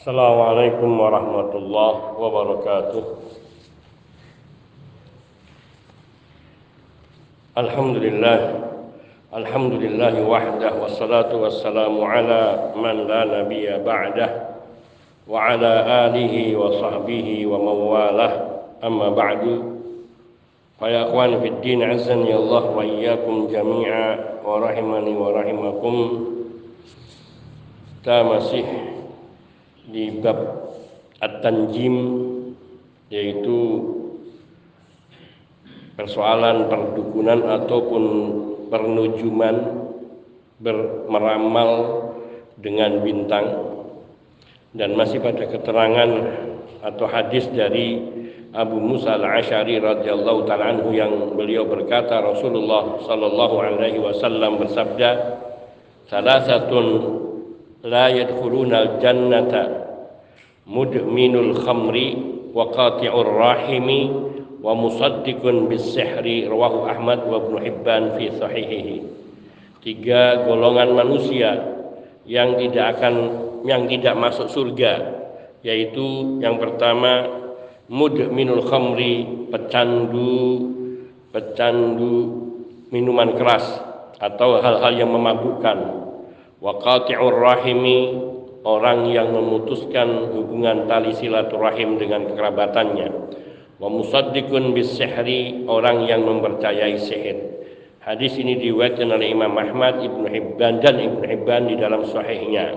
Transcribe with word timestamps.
السلام 0.00 0.40
عليكم 0.40 0.90
ورحمة 1.00 1.52
الله 1.60 1.94
وبركاته. 2.16 3.04
الحمد 7.58 7.96
لله 7.96 8.38
الحمد 9.36 9.72
لله 9.72 10.14
وحده 10.24 10.72
والصلاة 10.80 11.36
والسلام 11.36 12.00
على 12.00 12.72
من 12.80 12.96
لا 13.12 13.20
نبي 13.28 13.68
بعده 13.84 14.28
وعلى 15.28 15.72
آله 16.08 16.34
وصحبه 16.56 17.28
ومن 17.46 17.76
والاه 17.92 18.34
أما 18.80 19.08
بعد 19.12 19.44
فيا 20.80 21.12
أخوان 21.12 21.40
في 21.44 21.48
الدين 21.48 21.82
عزني 21.82 22.32
الله 22.40 22.64
وإياكم 22.72 23.52
جميعا 23.52 24.10
ورحمني 24.48 25.12
ورحمكم. 25.12 25.96
kita 28.00 28.24
masih 28.24 28.64
di 29.90 30.22
bab 30.22 30.38
at-tanjim 31.20 31.94
yaitu 33.10 33.58
persoalan 35.98 36.70
perdukunan 36.70 37.44
ataupun 37.60 38.04
pernujuman 38.72 39.56
bermeramal 40.62 41.70
dengan 42.56 43.04
bintang. 43.04 43.46
Dan 44.70 44.94
masih 44.94 45.18
pada 45.18 45.50
keterangan 45.50 46.10
atau 46.80 47.06
hadis 47.10 47.50
dari 47.50 48.00
Abu 48.50 48.78
Musa 48.82 49.14
al-Ashari 49.14 49.78
radhiyallahu 49.78 50.46
taala 50.46 50.74
anhu 50.74 50.90
yang 50.90 51.34
beliau 51.38 51.66
berkata 51.66 52.18
Rasulullah 52.18 52.98
sallallahu 53.02 53.56
alaihi 53.62 54.02
wasallam 54.02 54.58
bersabda 54.58 55.10
salasatun 56.10 56.86
la 57.86 58.10
yadkhuluna 58.10 58.76
al-jannata 58.78 59.79
mudminul 60.66 61.60
khamri 61.60 62.16
wa 62.50 62.68
qati'ur 62.72 63.28
rahimi 63.28 64.00
wa 64.60 64.76
musaddiqun 64.76 65.68
bis 65.70 65.96
sihri 65.96 66.44
rawahu 66.48 66.88
Ahmad 66.88 67.24
wa 67.24 67.40
Ibnu 67.40 67.58
Hibban 67.64 68.02
fi 68.18 68.28
sahihihi 68.36 68.96
tiga 69.80 70.44
golongan 70.44 70.92
manusia 70.92 71.80
yang 72.28 72.60
tidak 72.60 73.00
akan 73.00 73.14
yang 73.64 73.88
tidak 73.88 74.14
masuk 74.16 74.48
surga 74.52 75.20
yaitu 75.64 76.40
yang 76.44 76.60
pertama 76.60 77.28
mudminul 77.88 78.64
khamri 78.68 79.48
pecandu 79.48 80.68
pecandu 81.30 82.40
minuman 82.90 83.38
keras 83.38 83.64
atau 84.20 84.60
hal-hal 84.60 84.92
yang 84.94 85.10
memabukkan. 85.10 85.78
Wa 86.60 86.76
qati'ur 86.76 87.40
rahimi 87.40 87.98
orang 88.64 89.08
yang 89.08 89.32
memutuskan 89.32 90.32
hubungan 90.36 90.84
tali 90.84 91.16
silaturahim 91.16 91.96
dengan 91.96 92.28
kekerabatannya 92.28 93.08
wa 93.80 93.88
musaddiqun 93.88 94.76
bis 94.76 95.00
sihri 95.00 95.64
orang 95.64 96.04
yang 96.04 96.20
mempercayai 96.28 97.00
sihir. 97.00 97.38
Hadis 98.00 98.36
ini 98.36 98.56
diriwayatkan 98.56 99.08
oleh 99.08 99.32
Imam 99.32 99.52
Ahmad 99.56 100.00
Ibnu 100.00 100.24
Hibban 100.28 100.80
dan 100.80 100.96
Ibnu 101.00 101.24
Hibban 101.24 101.68
di 101.68 101.76
dalam 101.76 102.04
sahihnya. 102.08 102.76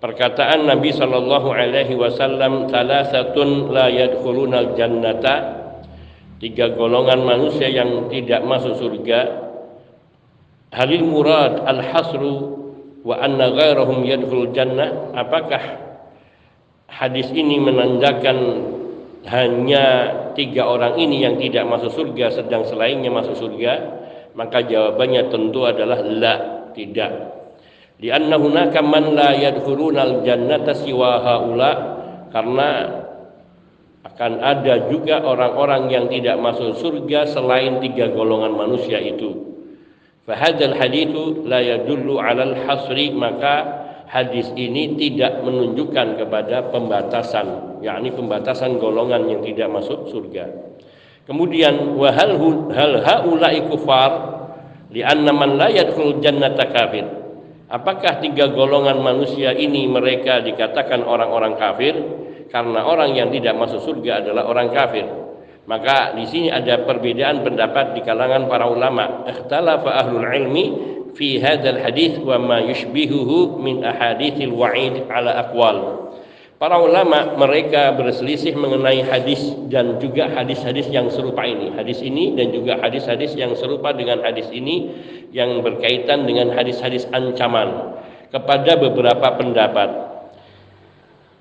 Perkataan 0.00 0.66
Nabi 0.68 0.90
sallallahu 0.92 1.52
alaihi 1.52 1.94
wasallam 1.96 2.68
salasatun 2.68 3.70
la 3.70 3.86
yadkhulunal 3.92 4.74
jannata 4.74 5.62
tiga 6.42 6.74
golongan 6.74 7.22
manusia 7.22 7.70
yang 7.70 8.10
tidak 8.10 8.42
masuk 8.42 8.76
surga. 8.76 9.20
Halil 10.72 11.04
murad 11.06 11.62
al 11.68 11.84
hasru 11.84 12.61
wa 13.02 13.18
anna 13.18 13.50
ghairahum 13.50 14.06
yadkhul 14.06 14.50
jannah. 14.54 15.14
Apakah 15.14 15.62
hadis 16.86 17.28
ini 17.34 17.58
menandakan 17.58 18.38
hanya 19.26 19.86
tiga 20.34 20.66
orang 20.66 20.98
ini 20.98 21.22
yang 21.22 21.38
tidak 21.38 21.66
masuk 21.66 21.92
surga 21.94 22.42
sedang 22.42 22.66
selainnya 22.66 23.10
masuk 23.10 23.38
surga? 23.38 23.72
Maka 24.32 24.64
jawabannya 24.64 25.28
tentu 25.28 25.68
adalah 25.68 26.00
la 26.00 26.34
tidak. 26.72 27.12
Lianna 28.00 28.40
hunaka 28.40 28.80
man 28.80 29.12
la 29.12 29.36
yadkhulunal 29.36 30.24
jannata 30.24 30.72
siwa 30.72 31.20
haula. 31.20 31.72
Karena 32.32 32.88
akan 34.08 34.40
ada 34.40 34.88
juga 34.88 35.20
orang-orang 35.20 35.92
yang 35.92 36.08
tidak 36.08 36.40
masuk 36.40 36.80
surga 36.80 37.28
selain 37.28 37.76
tiga 37.84 38.08
golongan 38.08 38.56
manusia 38.56 38.96
itu 38.96 39.51
Fahadal 40.22 40.78
hadithu 40.78 41.42
la 41.50 41.58
yadullu 41.58 42.22
alal 42.22 42.54
hasri 42.62 43.10
maka 43.10 43.82
hadis 44.06 44.54
ini 44.54 44.94
tidak 44.94 45.42
menunjukkan 45.42 46.20
kepada 46.22 46.70
pembatasan 46.70 47.80
yakni 47.82 48.14
pembatasan 48.14 48.78
golongan 48.78 49.26
yang 49.26 49.42
tidak 49.42 49.66
masuk 49.72 50.06
surga. 50.14 50.46
Kemudian 51.26 51.98
wahal 51.98 52.38
hal 52.70 52.94
haula'i 53.02 53.66
kufar 53.66 54.10
lianna 54.94 55.34
man 55.34 55.58
la 55.58 55.70
yadkhul 55.70 56.22
jannata 56.22 56.70
kafir. 56.70 57.06
Apakah 57.72 58.20
tiga 58.22 58.52
golongan 58.52 59.00
manusia 59.00 59.50
ini 59.56 59.88
mereka 59.88 60.44
dikatakan 60.44 61.02
orang-orang 61.02 61.56
kafir 61.56 61.94
karena 62.52 62.84
orang 62.84 63.16
yang 63.16 63.32
tidak 63.32 63.56
masuk 63.56 63.80
surga 63.80 64.22
adalah 64.22 64.44
orang 64.46 64.68
kafir? 64.70 65.21
Maka 65.62 66.18
di 66.18 66.26
sini 66.26 66.48
ada 66.50 66.82
perbedaan 66.82 67.46
pendapat 67.46 67.94
di 67.94 68.02
kalangan 68.02 68.50
para 68.50 68.66
ulama. 68.66 69.22
Ikhtalafa 69.30 69.94
ahlul 69.94 70.26
ilmi 70.26 70.64
fi 71.14 71.38
hadzal 71.38 71.78
hadis 71.78 72.18
wa 72.18 72.34
ma 72.40 72.58
yushbihuhu 72.58 73.62
min 73.62 73.86
ahaditsil 73.86 74.50
wa'id 74.50 75.06
ala 75.06 75.46
aqwal. 75.46 76.10
Para 76.62 76.78
ulama 76.78 77.34
mereka 77.38 77.90
berselisih 77.98 78.54
mengenai 78.54 79.02
hadis 79.02 79.42
dan 79.66 79.98
juga 79.98 80.30
hadis-hadis 80.30 80.86
yang 80.94 81.10
serupa 81.10 81.42
ini. 81.42 81.74
Hadis 81.74 81.98
ini 81.98 82.38
dan 82.38 82.54
juga 82.54 82.78
hadis-hadis 82.78 83.34
yang 83.34 83.50
serupa 83.58 83.90
dengan 83.90 84.22
hadis 84.22 84.46
ini 84.54 84.94
yang 85.34 85.58
berkaitan 85.58 86.22
dengan 86.22 86.54
hadis-hadis 86.54 87.10
ancaman 87.10 87.98
kepada 88.30 88.78
beberapa 88.78 89.34
pendapat. 89.34 90.11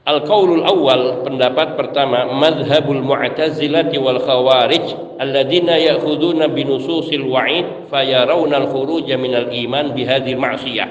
Al-qaulul 0.01 0.66
awal 0.66 1.22
pendapat 1.22 1.78
pertama 1.78 2.25
madhabul 2.34 3.06
mu'tazilati 3.06 4.01
wal 4.01 4.17
khawarij 4.17 5.17
alladziina 5.22 5.78
ya'khuduna 5.78 6.50
bi 6.50 6.66
nususil 6.66 7.22
wa'id 7.29 7.85
fayarawna 7.94 8.66
al-khuruj 8.66 9.06
minal 9.22 9.53
iman 9.53 9.94
bihadhil 9.94 10.41
ma'siyah. 10.41 10.90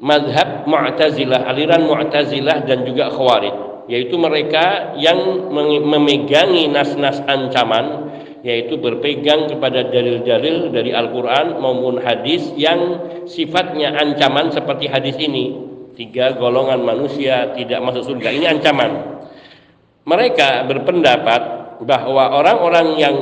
Madhab 0.00 0.64
Mu'tazilah, 0.64 1.48
aliran 1.48 1.84
Mu'tazilah 1.84 2.68
dan 2.68 2.84
juga 2.84 3.08
Khawarij, 3.12 3.88
yaitu 3.88 4.16
mereka 4.20 4.96
yang 4.96 5.48
memegangi 5.84 6.68
nas-nas 6.68 7.20
ancaman 7.28 8.12
yaitu 8.46 8.78
berpegang 8.78 9.50
kepada 9.50 9.90
dalil-dalil 9.90 10.70
dari 10.70 10.94
Al-Qur'an 10.94 11.58
maupun 11.58 11.98
hadis 11.98 12.46
yang 12.54 13.02
sifatnya 13.26 13.90
ancaman 13.98 14.54
seperti 14.54 14.86
hadis 14.86 15.18
ini 15.18 15.65
tiga 15.96 16.36
golongan 16.36 16.84
manusia 16.84 17.56
tidak 17.56 17.80
masuk 17.82 18.14
surga. 18.14 18.28
Ini 18.30 18.46
ancaman. 18.60 18.90
Mereka 20.06 20.70
berpendapat 20.70 21.42
bahwa 21.82 22.30
orang-orang 22.38 22.88
yang 22.94 23.16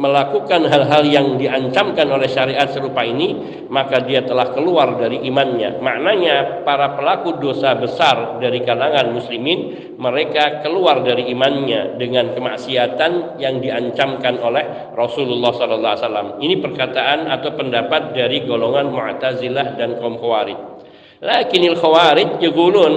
melakukan 0.00 0.64
hal-hal 0.64 1.04
yang 1.04 1.36
diancamkan 1.36 2.08
oleh 2.08 2.24
syariat 2.24 2.64
serupa 2.72 3.04
ini 3.04 3.60
maka 3.68 4.00
dia 4.00 4.24
telah 4.24 4.56
keluar 4.56 4.96
dari 4.96 5.20
imannya. 5.28 5.76
Maknanya 5.76 6.64
para 6.64 6.96
pelaku 6.96 7.36
dosa 7.36 7.76
besar 7.76 8.40
dari 8.40 8.64
kalangan 8.64 9.12
muslimin 9.12 9.92
mereka 10.00 10.64
keluar 10.64 11.04
dari 11.04 11.28
imannya 11.28 12.00
dengan 12.00 12.32
kemaksiatan 12.32 13.36
yang 13.36 13.60
diancamkan 13.60 14.40
oleh 14.40 14.96
Rasulullah 14.96 15.52
SAW 15.52 16.40
ini 16.40 16.56
perkataan 16.56 17.28
atau 17.28 17.52
pendapat 17.52 18.16
dari 18.16 18.48
golongan 18.48 18.88
Mu'tazilah 18.88 19.76
dan 19.76 20.00
kaum 20.00 20.16
Khawarij 20.16 20.79
Lakinil 21.20 21.76
khawarij 21.76 22.40
yaqulun 22.40 22.92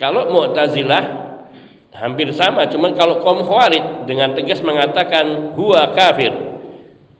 kalau 0.00 0.32
Mu'tazilah 0.32 1.20
hampir 1.92 2.32
sama 2.32 2.64
cuman 2.72 2.96
kalau 2.96 3.20
kaum 3.20 3.44
khawarij 3.44 4.08
dengan 4.08 4.32
tegas 4.32 4.64
mengatakan 4.64 5.52
huwa 5.52 5.92
kafir 5.92 6.32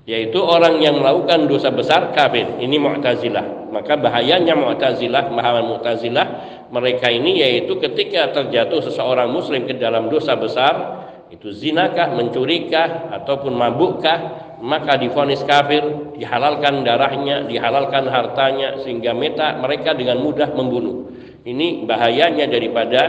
yaitu 0.09 0.41
orang 0.41 0.81
yang 0.81 0.99
melakukan 0.99 1.47
dosa 1.47 1.71
besar 1.71 2.11
kafir. 2.17 2.59
Ini 2.59 2.77
Mu'tazilah. 2.81 3.71
Maka 3.71 3.95
bahayanya 4.01 4.59
Mu'tazilah 4.59 5.31
pemahaman 5.31 5.77
Mu'tazilah 5.77 6.27
mereka 6.73 7.13
ini 7.13 7.39
yaitu 7.45 7.79
ketika 7.79 8.35
terjatuh 8.35 8.81
seseorang 8.81 9.31
muslim 9.31 9.69
ke 9.69 9.77
dalam 9.79 10.11
dosa 10.11 10.35
besar 10.35 11.05
itu 11.31 11.55
zinakah, 11.55 12.11
mencurikah 12.19 13.15
ataupun 13.23 13.55
mabukkah 13.55 14.50
maka 14.61 15.01
difonis 15.01 15.41
kafir, 15.45 15.83
dihalalkan 16.17 16.85
darahnya, 16.85 17.49
dihalalkan 17.49 18.07
hartanya 18.09 18.81
sehingga 18.85 19.17
meta 19.17 19.57
mereka 19.57 19.97
dengan 19.97 20.21
mudah 20.21 20.53
membunuh. 20.53 21.09
Ini 21.41 21.89
bahayanya 21.89 22.45
daripada 22.47 23.03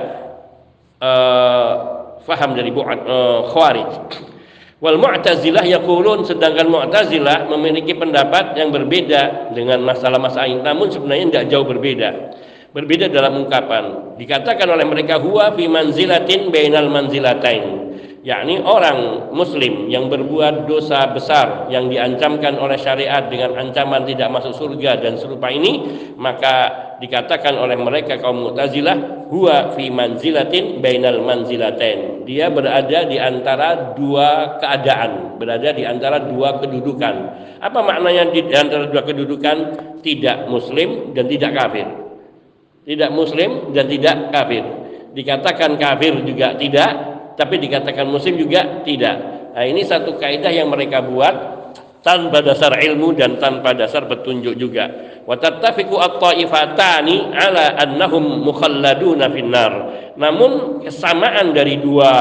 uh, 1.03 1.71
faham 2.23 2.55
dari 2.55 2.71
buat 2.71 2.87
uh, 3.03 3.51
khawarij. 3.51 3.91
Wal 4.81 4.97
Mu'tazilah 4.97 5.67
yaqulun 5.67 6.25
sedangkan 6.25 6.65
Mu'tazilah 6.71 7.45
memiliki 7.51 7.93
pendapat 7.93 8.57
yang 8.57 8.73
berbeda 8.73 9.53
dengan 9.53 9.83
masalah-masalah 9.85 10.49
ini 10.49 10.63
namun 10.65 10.89
sebenarnya 10.89 11.25
tidak 11.29 11.45
jauh 11.53 11.67
berbeda. 11.67 12.09
berbeda 12.71 13.11
dalam 13.11 13.45
ungkapan 13.45 14.15
dikatakan 14.15 14.63
oleh 14.63 14.87
mereka 14.87 15.19
huwa 15.19 15.51
fi 15.59 15.67
manzilatin 15.67 16.55
bainal 16.55 16.87
manzilatain 16.87 17.80
yakni 18.21 18.61
orang 18.61 19.29
muslim 19.33 19.89
yang 19.89 20.05
berbuat 20.05 20.69
dosa 20.69 21.09
besar 21.09 21.69
yang 21.73 21.89
diancamkan 21.89 22.53
oleh 22.53 22.77
syariat 22.77 23.25
dengan 23.25 23.57
ancaman 23.57 24.05
tidak 24.05 24.29
masuk 24.29 24.53
surga 24.53 25.01
dan 25.01 25.17
serupa 25.17 25.49
ini 25.49 25.89
maka 26.21 26.89
dikatakan 27.01 27.57
oleh 27.57 27.73
mereka 27.81 28.21
kaum 28.21 28.45
Mu'tazilah 28.45 29.25
huwa 29.33 29.73
fi 29.73 29.89
manzilatin 29.89 30.85
bainal 30.85 31.25
manzilatain. 31.25 32.29
Dia 32.29 32.53
berada 32.53 33.09
di 33.09 33.17
antara 33.17 33.97
dua 33.97 34.61
keadaan 34.61 35.41
berada 35.41 35.73
di 35.73 35.81
antara 35.81 36.21
dua 36.21 36.61
kedudukan. 36.61 37.15
Apa 37.57 37.81
maknanya 37.81 38.29
di 38.29 38.45
antara 38.53 38.85
dua 38.85 39.01
kedudukan? 39.01 39.57
Tidak 40.05 40.49
muslim 40.49 41.13
dan 41.17 41.25
tidak 41.25 41.57
kafir. 41.57 41.85
Tidak 42.85 43.09
muslim 43.13 43.73
dan 43.73 43.85
tidak 43.89 44.33
kafir. 44.33 44.65
Dikatakan 45.13 45.77
kafir 45.77 46.21
juga 46.25 46.57
tidak 46.57 47.10
tapi 47.41 47.57
dikatakan 47.57 48.05
muslim 48.05 48.37
juga 48.37 48.85
tidak. 48.85 49.17
Nah, 49.57 49.65
ini 49.65 49.81
satu 49.81 50.21
kaidah 50.21 50.53
yang 50.53 50.69
mereka 50.69 51.01
buat 51.01 51.33
tanpa 52.05 52.45
dasar 52.45 52.77
ilmu 52.77 53.17
dan 53.17 53.41
tanpa 53.41 53.73
dasar 53.73 54.05
petunjuk 54.05 54.53
juga. 54.61 54.85
Wa 55.25 55.41
tattafiqu 55.41 55.97
at-ta'ifatani 55.97 57.33
ala 57.33 57.81
annahum 57.81 58.45
mukhalladuna 58.45 59.33
finnar. 59.33 59.73
Namun 60.21 60.85
kesamaan 60.85 61.57
dari 61.57 61.81
dua 61.81 62.11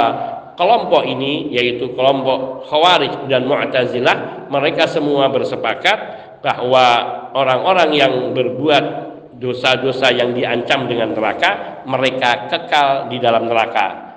kelompok 0.57 1.05
ini 1.05 1.53
yaitu 1.53 1.93
kelompok 1.93 2.69
Khawarij 2.69 3.29
dan 3.29 3.45
Mu'tazilah, 3.45 4.49
mereka 4.49 4.89
semua 4.89 5.29
bersepakat 5.29 5.99
bahwa 6.41 6.87
orang-orang 7.37 7.91
yang 7.93 8.13
berbuat 8.33 8.85
dosa-dosa 9.41 10.13
yang 10.13 10.37
diancam 10.37 10.85
dengan 10.85 11.17
neraka, 11.17 11.85
mereka 11.89 12.53
kekal 12.53 13.09
di 13.09 13.17
dalam 13.17 13.49
neraka. 13.49 14.10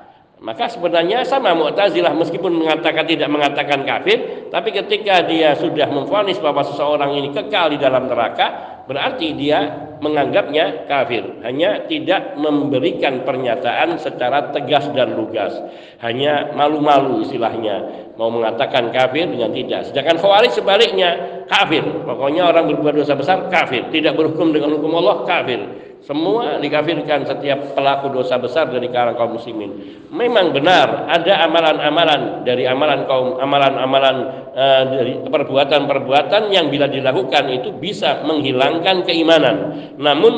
Maka 0.44 0.68
sebenarnya 0.68 1.24
sama 1.24 1.56
Mu'tazilah 1.56 2.12
meskipun 2.20 2.52
mengatakan 2.52 3.08
tidak 3.08 3.32
mengatakan 3.32 3.88
kafir, 3.88 4.52
tapi 4.52 4.76
ketika 4.76 5.24
dia 5.24 5.56
sudah 5.56 5.88
memfonis 5.88 6.36
bahwa 6.44 6.68
seseorang 6.68 7.16
ini 7.16 7.32
kekal 7.32 7.72
di 7.72 7.80
dalam 7.80 8.12
neraka, 8.12 8.76
berarti 8.84 9.32
dia 9.40 9.72
menganggapnya 10.04 10.84
kafir. 10.84 11.40
Hanya 11.48 11.88
tidak 11.88 12.36
memberikan 12.36 13.24
pernyataan 13.24 13.96
secara 14.04 14.52
tegas 14.52 14.92
dan 14.92 15.16
lugas. 15.16 15.56
Hanya 16.04 16.52
malu-malu 16.52 17.24
istilahnya, 17.24 18.12
mau 18.18 18.30
mengatakan 18.30 18.94
kafir 18.94 19.26
dengan 19.26 19.50
tidak. 19.50 19.90
Sedangkan 19.90 20.22
Khawarij 20.22 20.54
sebaliknya, 20.54 21.10
kafir. 21.50 21.82
Pokoknya 21.82 22.46
orang 22.50 22.70
berbuat 22.70 22.94
dosa 22.94 23.18
besar 23.18 23.50
kafir, 23.50 23.90
tidak 23.90 24.14
berhukum 24.14 24.54
dengan 24.54 24.78
hukum 24.78 24.94
Allah 25.02 25.26
kafir. 25.26 25.62
Semua 26.04 26.60
dikafirkan 26.60 27.24
setiap 27.24 27.80
pelaku 27.80 28.12
dosa 28.12 28.36
besar 28.36 28.68
dari 28.68 28.92
kalangan 28.92 29.16
kaum 29.16 29.40
muslimin. 29.40 29.72
Memang 30.12 30.52
benar 30.52 31.08
ada 31.08 31.48
amalan-amalan 31.48 32.44
dari 32.44 32.68
amalan 32.68 33.08
kaum 33.08 33.40
amalan-amalan 33.40 34.16
uh, 34.52 34.84
dari 34.92 35.24
perbuatan-perbuatan 35.24 36.52
yang 36.52 36.68
bila 36.68 36.92
dilakukan 36.92 37.48
itu 37.56 37.72
bisa 37.80 38.20
menghilangkan 38.28 39.08
keimanan. 39.08 39.56
Namun 39.96 40.34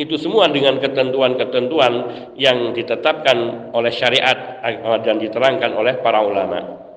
itu 0.00 0.16
semua 0.16 0.48
dengan 0.48 0.80
ketentuan-ketentuan 0.80 1.92
yang 2.40 2.72
ditetapkan 2.72 3.68
oleh 3.76 3.92
syariat 3.92 4.64
eh, 4.64 4.98
dan 5.04 5.20
diterangkan 5.20 5.76
oleh 5.76 6.00
para 6.00 6.24
ulama. 6.24 6.87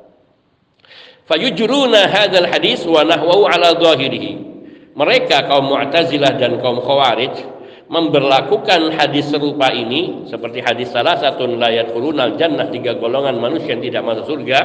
Fayujuruna 1.31 2.11
hadzal 2.11 2.43
hadis 2.43 2.83
wa 2.83 3.07
nahwahu 3.07 3.47
ala 3.47 3.71
zahirihi. 3.79 4.51
Mereka 4.99 5.47
kaum 5.47 5.71
Mu'tazilah 5.71 6.35
dan 6.35 6.59
kaum 6.59 6.83
Khawarij 6.83 7.47
memberlakukan 7.87 8.99
hadis 8.99 9.31
serupa 9.31 9.71
ini 9.71 10.27
seperti 10.27 10.59
hadis 10.59 10.91
salah 10.91 11.15
satu 11.15 11.47
layat 11.47 11.95
kurunal 11.95 12.35
jannah 12.35 12.67
tiga 12.67 12.99
golongan 12.99 13.39
manusia 13.39 13.75
yang 13.75 13.83
tidak 13.83 14.03
masuk 14.07 14.25
surga 14.31 14.59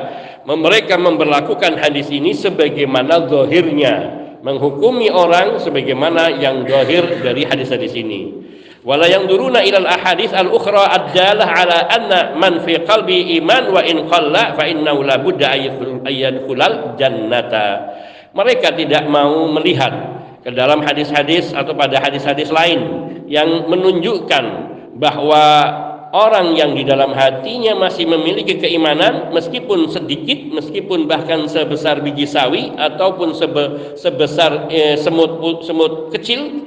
mereka 0.47 0.95
memberlakukan 0.95 1.75
hadis 1.75 2.07
ini 2.15 2.31
sebagaimana 2.31 3.27
zahirnya 3.27 3.95
menghukumi 4.47 5.11
orang 5.11 5.59
sebagaimana 5.59 6.39
yang 6.39 6.71
zahir 6.71 7.19
dari 7.19 7.43
hadis-hadis 7.43 7.99
ini 7.99 8.31
wala 8.87 9.11
ahadis 9.11 10.31
al 10.31 10.47
ukhra 10.47 10.87
ala 10.87 11.79
anna 11.91 12.39
man 12.39 12.63
fi 12.63 12.79
qalbi 12.87 13.35
iman 13.43 13.75
wa 13.75 13.83
in 13.83 14.07
qalla 14.07 14.55
fa 14.55 14.63
la 14.71 15.15
budda 15.19 15.59
jannata. 16.95 17.67
Mereka 18.31 18.79
tidak 18.79 19.11
mau 19.11 19.51
melihat 19.51 19.91
ke 20.47 20.55
dalam 20.55 20.87
hadis-hadis 20.87 21.51
atau 21.51 21.75
pada 21.75 21.99
hadis-hadis 21.99 22.55
lain 22.55 23.11
yang 23.27 23.67
menunjukkan 23.67 24.45
bahwa 24.95 25.43
orang 26.15 26.55
yang 26.55 26.73
di 26.73 26.87
dalam 26.87 27.11
hatinya 27.13 27.75
masih 27.77 28.07
memiliki 28.07 28.57
keimanan 28.57 29.35
meskipun 29.35 29.91
sedikit 29.91 30.55
meskipun 30.55 31.11
bahkan 31.11 31.51
sebesar 31.51 32.01
biji 32.01 32.25
sawi 32.25 32.71
ataupun 32.79 33.35
sebe, 33.35 33.97
sebesar 33.99 34.71
eh, 34.71 34.95
semut 34.97 35.67
semut 35.67 36.15
kecil 36.15 36.66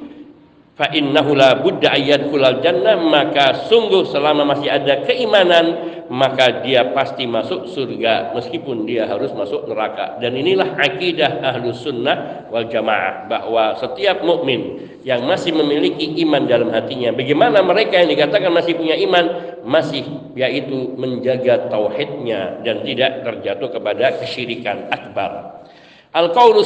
fa 0.80 0.88
innahu 0.96 1.36
la 1.36 1.60
budda 1.60 1.92
ayyadkhulal 1.92 2.64
jannah 2.64 2.96
maka 3.04 3.68
sungguh 3.68 4.08
selama 4.08 4.48
masih 4.48 4.72
ada 4.72 5.04
keimanan 5.04 6.00
maka 6.08 6.66
dia 6.66 6.90
pasti 6.96 7.30
masuk 7.30 7.70
surga 7.70 8.34
meskipun 8.34 8.88
dia 8.88 9.06
harus 9.06 9.30
masuk 9.36 9.70
neraka. 9.70 10.18
Dan 10.18 10.34
inilah 10.34 10.74
akidah 10.80 11.44
ahlus 11.46 11.86
sunnah 11.86 12.50
wal 12.50 12.66
jamaah 12.66 13.30
bahwa 13.30 13.78
setiap 13.78 14.26
mukmin 14.26 14.90
yang 15.06 15.28
masih 15.30 15.54
memiliki 15.54 16.18
iman 16.26 16.50
dalam 16.50 16.74
hatinya 16.74 17.14
bagaimana 17.14 17.62
mereka 17.62 18.02
yang 18.02 18.10
dikatakan 18.10 18.50
masih 18.50 18.74
punya 18.74 18.98
iman 19.06 19.25
masih 19.68 20.02
yaitu 20.34 20.98
menjaga 20.98 21.70
tauhidnya 21.70 22.64
dan 22.66 22.82
tidak 22.88 23.22
terjatuh 23.28 23.70
kepada 23.70 24.18
kesyirikan 24.18 24.90
akbar. 24.90 25.62
Al-qaulu 26.10 26.66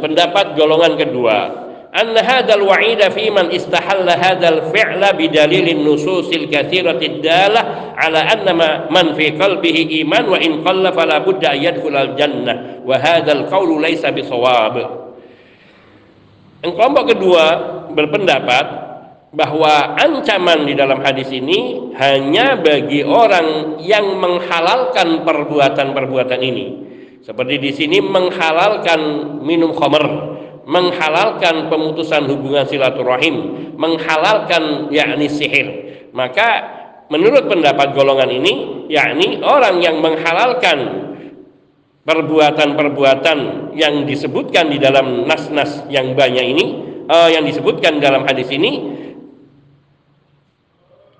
pendapat 0.00 0.56
golongan 0.56 0.96
kedua 0.96 1.67
أن 1.97 2.17
هذا 2.17 2.53
الوعيد 2.55 3.01
في 3.09 3.29
من 3.29 3.51
استحل 3.51 4.09
هذا 4.09 4.49
الفعل 4.49 5.13
بدليل 5.13 5.69
النصوص 5.69 6.33
الكثيرة 6.33 6.99
الدالة 7.01 7.61
على 7.97 8.17
أن 8.17 8.57
من 8.89 9.13
في 9.13 9.29
قلبه 9.29 9.87
إيمان 9.91 10.29
وإن 10.29 10.63
قل 10.63 10.93
فلا 10.93 11.17
بد 11.17 11.45
أن 11.45 11.63
يدخل 11.63 11.95
الجنة 11.97 12.81
وهذا 12.85 13.31
القول 13.31 13.81
ليس 13.81 14.05
بصواب 14.05 15.03
Kelompok 16.63 17.11
kedua 17.11 17.45
berpendapat 17.91 18.65
bahwa 19.35 19.99
ancaman 19.99 20.63
di 20.63 20.71
dalam 20.79 21.03
hadis 21.03 21.27
ini 21.27 21.91
hanya 21.99 22.55
bagi 22.55 23.03
orang 23.03 23.81
yang 23.83 24.15
menghalalkan 24.15 25.27
perbuatan-perbuatan 25.27 26.39
ini. 26.39 26.65
Seperti 27.19 27.55
di 27.59 27.71
sini 27.75 27.99
menghalalkan 27.99 28.99
minum 29.43 29.75
khamr, 29.75 30.05
menghalalkan 30.68 31.72
pemutusan 31.72 32.28
hubungan 32.28 32.68
silaturahim, 32.68 33.72
menghalalkan 33.80 34.92
yakni 34.92 35.32
sihir. 35.32 35.66
Maka 36.12 36.48
menurut 37.08 37.48
pendapat 37.48 37.96
golongan 37.96 38.28
ini, 38.28 38.84
yakni 38.92 39.40
orang 39.40 39.80
yang 39.80 40.04
menghalalkan 40.04 41.08
perbuatan-perbuatan 42.04 43.72
yang 43.80 44.04
disebutkan 44.04 44.68
di 44.68 44.76
dalam 44.76 45.24
nas-nas 45.24 45.88
yang 45.88 46.12
banyak 46.12 46.44
ini, 46.44 46.64
uh, 47.08 47.32
yang 47.32 47.48
disebutkan 47.48 47.96
dalam 47.96 48.28
hadis 48.28 48.52
ini, 48.52 49.00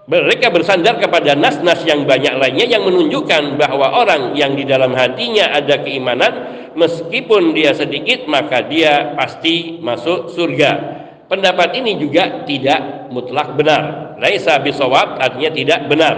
mereka 0.08 0.48
bersandar 0.48 0.96
kepada 0.96 1.36
nas-nas 1.36 1.84
yang 1.84 2.08
banyak 2.08 2.36
lainnya 2.40 2.64
yang 2.64 2.84
menunjukkan 2.84 3.60
bahwa 3.60 3.92
orang 3.92 4.32
yang 4.32 4.56
di 4.56 4.64
dalam 4.64 4.96
hatinya 4.96 5.52
ada 5.52 5.84
keimanan 5.84 6.32
meskipun 6.78 7.50
dia 7.58 7.74
sedikit 7.74 8.30
maka 8.30 8.62
dia 8.62 9.18
pasti 9.18 9.82
masuk 9.82 10.30
surga. 10.30 10.96
Pendapat 11.26 11.76
ini 11.76 11.98
juga 11.98 12.46
tidak 12.46 13.10
mutlak 13.10 13.58
benar. 13.58 14.14
Laisa 14.22 14.56
bisawab 14.62 15.18
artinya 15.18 15.50
tidak 15.52 15.80
benar. 15.90 16.16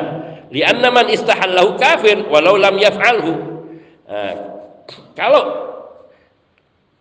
Lianna 0.52 0.93
man 0.93 1.09
istahallahu 1.09 1.81
kafir 1.81 2.29
walau 2.29 2.61
lam 2.61 2.76
yaf'alhu. 2.76 3.33
Nah, 4.07 4.35
kalau 5.17 5.43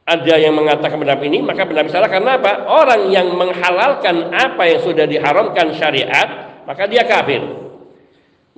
ada 0.09 0.35
yang 0.41 0.57
mengatakan 0.57 0.97
pendapat 0.97 1.29
ini 1.29 1.45
maka 1.45 1.69
pendapat 1.69 1.93
salah 1.93 2.09
karena 2.09 2.41
apa? 2.41 2.65
Orang 2.65 3.13
yang 3.13 3.29
menghalalkan 3.37 4.33
apa 4.33 4.63
yang 4.65 4.81
sudah 4.81 5.05
diharamkan 5.05 5.77
syariat 5.77 6.49
maka 6.65 6.89
dia 6.89 7.05
kafir 7.05 7.68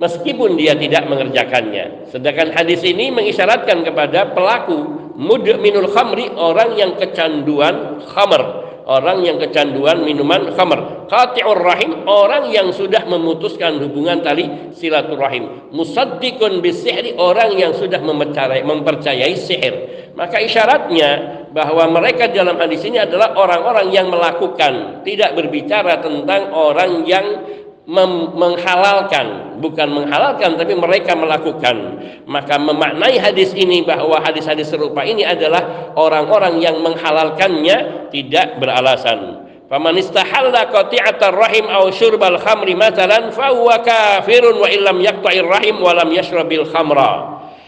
meskipun 0.00 0.56
dia 0.56 0.72
tidak 0.76 1.08
mengerjakannya. 1.08 2.08
Sedangkan 2.12 2.52
hadis 2.54 2.80
ini 2.84 3.12
mengisyaratkan 3.12 3.84
kepada 3.84 4.32
pelaku 4.32 5.12
mudminul 5.16 5.90
khamri 5.92 6.32
orang 6.32 6.76
yang 6.78 6.96
kecanduan 6.96 8.04
khamr. 8.08 8.62
Orang 8.82 9.22
yang 9.22 9.38
kecanduan 9.38 10.02
minuman 10.02 10.58
khamr. 10.58 11.06
Qati'ur 11.06 11.54
rahim 11.54 12.02
orang 12.02 12.50
yang 12.50 12.74
sudah 12.74 13.06
memutuskan 13.06 13.78
hubungan 13.78 14.26
tali 14.26 14.74
silaturahim. 14.74 15.70
Musaddiqun 15.70 16.58
bisihri 16.58 17.14
orang 17.14 17.54
yang 17.54 17.78
sudah 17.78 18.02
mempercayai, 18.02 19.38
sihir. 19.38 19.74
Maka 20.18 20.42
isyaratnya 20.42 21.10
bahwa 21.54 21.94
mereka 21.94 22.26
dalam 22.34 22.58
hadis 22.58 22.82
ini 22.82 22.98
adalah 22.98 23.38
orang-orang 23.38 23.94
yang 23.94 24.10
melakukan, 24.10 25.06
tidak 25.06 25.30
berbicara 25.38 26.02
tentang 26.02 26.50
orang 26.50 27.06
yang 27.06 27.26
menghalalkan, 28.32 29.60
bukan 29.60 29.88
menghalalkan 29.92 30.56
tapi 30.56 30.72
mereka 30.72 31.12
melakukan. 31.12 32.00
Maka 32.24 32.56
memaknai 32.56 33.20
hadis 33.20 33.52
ini 33.52 33.84
bahwa 33.84 34.16
hadis-hadis 34.24 34.72
serupa 34.72 35.04
ini 35.04 35.28
adalah 35.28 35.92
orang-orang 35.92 36.56
yang 36.64 36.80
menghalalkannya 36.80 38.08
tidak 38.08 38.56
beralasan. 38.56 39.44
Faman 39.68 39.96
istahalla 40.00 40.68
qati'atar 40.68 41.36
rahim 41.36 41.68
aw 41.68 41.88
syurbal 41.92 42.40
khamri 42.40 42.72
matalan 42.76 43.32
fa 43.32 43.52
wa 43.52 44.68
illam 44.68 44.96
yaqta'ir 45.00 45.44
rahim 45.44 45.80
wa 45.80 45.92
lam 45.92 46.08
yashrabil. 46.12 46.64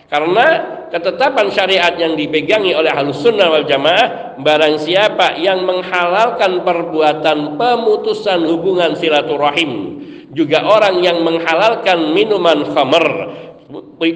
Karena 0.04 0.46
ketetapan 0.92 1.48
syariat 1.48 1.96
yang 1.96 2.12
dipegangi 2.14 2.76
oleh 2.76 2.92
Ahlus 2.92 3.24
Sunnah 3.24 3.50
wal 3.50 3.66
Jamaah 3.66 4.36
barang 4.36 4.76
siapa 4.84 5.40
yang 5.40 5.64
menghalalkan 5.64 6.62
perbuatan 6.62 7.56
pemutusan 7.56 8.46
hubungan 8.46 8.94
silaturahim 8.94 9.98
juga 10.34 10.66
orang 10.66 11.00
yang 11.00 11.22
menghalalkan 11.22 12.12
minuman 12.12 12.66
khamr 12.74 13.06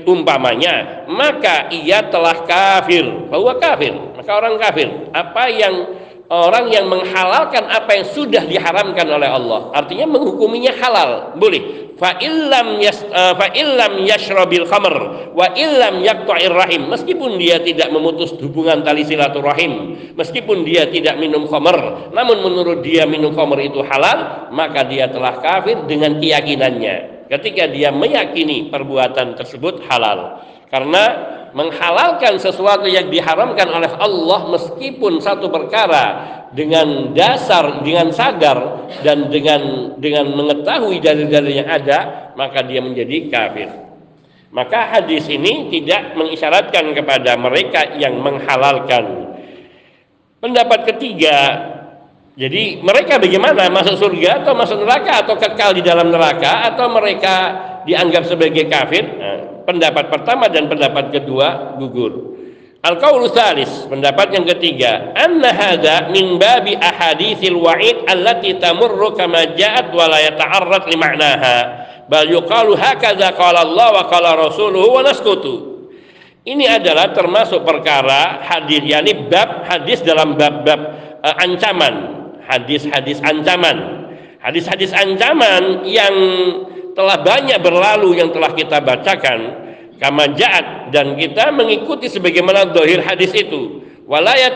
umpamanya 0.05 1.07
maka 1.09 1.73
ia 1.73 2.05
telah 2.07 2.45
kafir. 2.45 3.31
Bahwa 3.33 3.57
kafir. 3.57 3.95
Maka 4.15 4.31
orang 4.37 4.55
kafir. 4.61 4.89
Apa 5.15 5.49
yang 5.49 5.75
orang 6.28 6.68
yang 6.68 6.87
menghalalkan 6.92 7.64
apa 7.68 7.90
yang 8.00 8.06
sudah 8.08 8.44
diharamkan 8.44 9.08
oleh 9.08 9.28
Allah. 9.28 9.73
Artinya 9.73 10.04
menghukuminya 10.08 10.73
halal. 10.76 11.11
Boleh. 11.40 11.88
Fa 11.99 12.14
illam 12.23 12.78
yas 12.78 13.02
uh, 13.11 13.35
fa 13.35 13.50
illam 13.58 14.06
yashrabil 14.06 14.62
khamr 14.70 14.94
wa 15.35 15.47
illam 15.58 15.99
yaqta'ir 16.04 16.54
rahim. 16.54 16.87
Meskipun 16.87 17.42
dia 17.42 17.58
tidak 17.58 17.90
memutus 17.90 18.38
hubungan 18.38 18.87
tali 18.87 19.02
silaturahim 19.02 19.99
meskipun 20.14 20.62
dia 20.62 20.87
tidak 20.87 21.18
minum 21.18 21.50
khamr 21.50 22.11
namun 22.14 22.38
menurut 22.38 22.87
dia 22.87 23.02
minum 23.02 23.35
khamr 23.35 23.66
itu 23.66 23.82
halal 23.82 24.47
maka 24.54 24.87
dia 24.87 25.11
telah 25.11 25.42
kafir 25.42 25.90
dengan 25.90 26.23
keyakinannya. 26.23 27.26
Ketika 27.26 27.66
dia 27.66 27.90
meyakini 27.90 28.70
perbuatan 28.70 29.35
tersebut 29.35 29.82
halal. 29.90 30.38
Karena 30.70 31.04
menghalalkan 31.52 32.37
sesuatu 32.37 32.85
yang 32.85 33.09
diharamkan 33.09 33.69
oleh 33.69 33.88
Allah 33.97 34.49
meskipun 34.52 35.21
satu 35.21 35.49
perkara 35.49 36.05
dengan 36.52 37.12
dasar 37.12 37.85
dengan 37.85 38.12
sadar 38.12 38.88
dan 39.05 39.28
dengan 39.28 39.95
dengan 40.00 40.33
mengetahui 40.33 41.00
dalil-dalil 41.00 41.52
yang 41.52 41.69
ada 41.69 42.33
maka 42.37 42.64
dia 42.64 42.81
menjadi 42.81 43.28
kafir. 43.28 43.69
Maka 44.49 44.97
hadis 44.97 45.28
ini 45.28 45.69
tidak 45.69 46.17
mengisyaratkan 46.17 46.97
kepada 46.97 47.37
mereka 47.37 47.97
yang 48.00 48.17
menghalalkan. 48.17 49.37
Pendapat 50.40 50.88
ketiga 50.88 51.37
jadi 52.38 52.78
mereka 52.78 53.19
bagaimana? 53.19 53.67
Masuk 53.67 53.99
surga 53.99 54.47
atau 54.47 54.55
masuk 54.55 54.87
neraka? 54.87 55.26
Atau 55.26 55.35
kekal 55.35 55.75
di 55.75 55.83
dalam 55.83 56.14
neraka? 56.14 56.71
Atau 56.71 56.87
mereka 56.87 57.35
dianggap 57.83 58.31
sebagai 58.31 58.71
kafir? 58.71 59.02
Nah, 59.02 59.38
pendapat 59.69 60.09
pertama 60.09 60.49
dan 60.49 60.65
pendapat 60.73 61.13
kedua 61.13 61.77
gugur. 61.77 62.41
Al-qaulu 62.81 63.29
pendapat 63.93 64.33
yang 64.33 64.49
ketiga, 64.57 65.13
anna 65.13 65.53
hadza 65.53 66.09
min 66.09 66.41
babi 66.41 66.73
ahaditsil 66.73 67.59
wa'id 67.59 68.09
allati 68.09 68.57
tamurru 68.57 69.13
kama 69.13 69.53
ja'at 69.59 69.93
wa 69.93 70.09
la 70.09 70.25
yata'arrad 70.25 70.89
li 70.89 70.97
ma'naha. 70.97 71.57
Bal 72.09 72.33
yuqalu 72.33 72.73
hakadza 72.81 73.37
qala 73.37 73.69
Allah 73.69 73.89
wa 73.93 74.05
qala 74.09 74.41
rasuluhu 74.41 74.89
wa 74.95 75.05
naskutu. 75.05 75.55
Ini 76.49 76.81
adalah 76.81 77.13
termasuk 77.13 77.61
perkara 77.61 78.41
hadis 78.41 78.81
yakni 78.81 79.29
bab 79.29 79.69
hadis 79.69 80.01
dalam 80.01 80.33
bab-bab 80.33 80.81
uh, 81.21 81.35
ancaman 81.45 82.25
hadis-hadis 82.49 83.21
ancaman 83.21 84.09
hadis-hadis 84.41 84.97
ancaman 84.97 85.85
yang 85.85 86.15
telah 86.99 87.23
banyak 87.23 87.62
berlalu 87.62 88.19
yang 88.19 88.35
telah 88.35 88.50
kita 88.59 88.83
bacakan 88.83 89.38
kama 90.02 90.35
ja'at 90.35 90.90
dan 90.90 91.14
kita 91.14 91.55
mengikuti 91.55 92.11
sebagaimana 92.11 92.75
dohir 92.75 92.99
hadis 93.07 93.31
itu. 93.38 93.87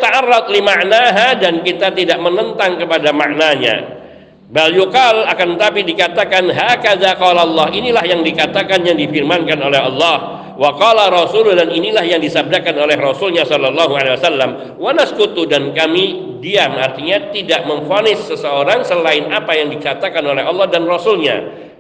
Ta'arrad 0.03 0.51
li 0.51 0.59
ma'naha 0.59 1.39
dan 1.39 1.63
kita 1.63 1.95
tidak 1.95 2.19
menentang 2.19 2.83
kepada 2.83 3.15
maknanya. 3.15 4.03
Bal 4.51 4.75
yukal 4.75 5.23
akan 5.29 5.55
tapi 5.55 5.87
dikatakan 5.87 6.51
hakaza 6.51 7.15
qala 7.15 7.47
Allah. 7.47 7.71
Inilah 7.71 8.05
yang 8.11 8.27
dikatakan 8.27 8.83
yang 8.83 8.99
difirmankan 8.99 9.63
oleh 9.63 9.79
Allah. 9.79 10.17
Wa 10.59 10.77
qala 10.77 11.09
rasul 11.09 11.53
dan 11.57 11.71
inilah 11.73 12.05
yang 12.05 12.21
disabdakan 12.21 12.75
oleh 12.77 12.97
rasulnya 12.99 13.47
sallallahu 13.47 13.93
alaihi 13.97 14.19
wasallam. 14.19 14.51
Wa 14.83 14.91
naskutu 14.93 15.47
dan 15.49 15.73
kami 15.73 16.41
diam. 16.45 16.75
Artinya 16.77 17.33
tidak 17.33 17.65
memfonis 17.65 18.25
seseorang 18.29 18.85
selain 18.85 19.31
apa 19.33 19.53
yang 19.57 19.73
dikatakan 19.73 20.21
oleh 20.27 20.45
Allah 20.45 20.67
dan 20.69 20.85
rasulnya 20.85 21.71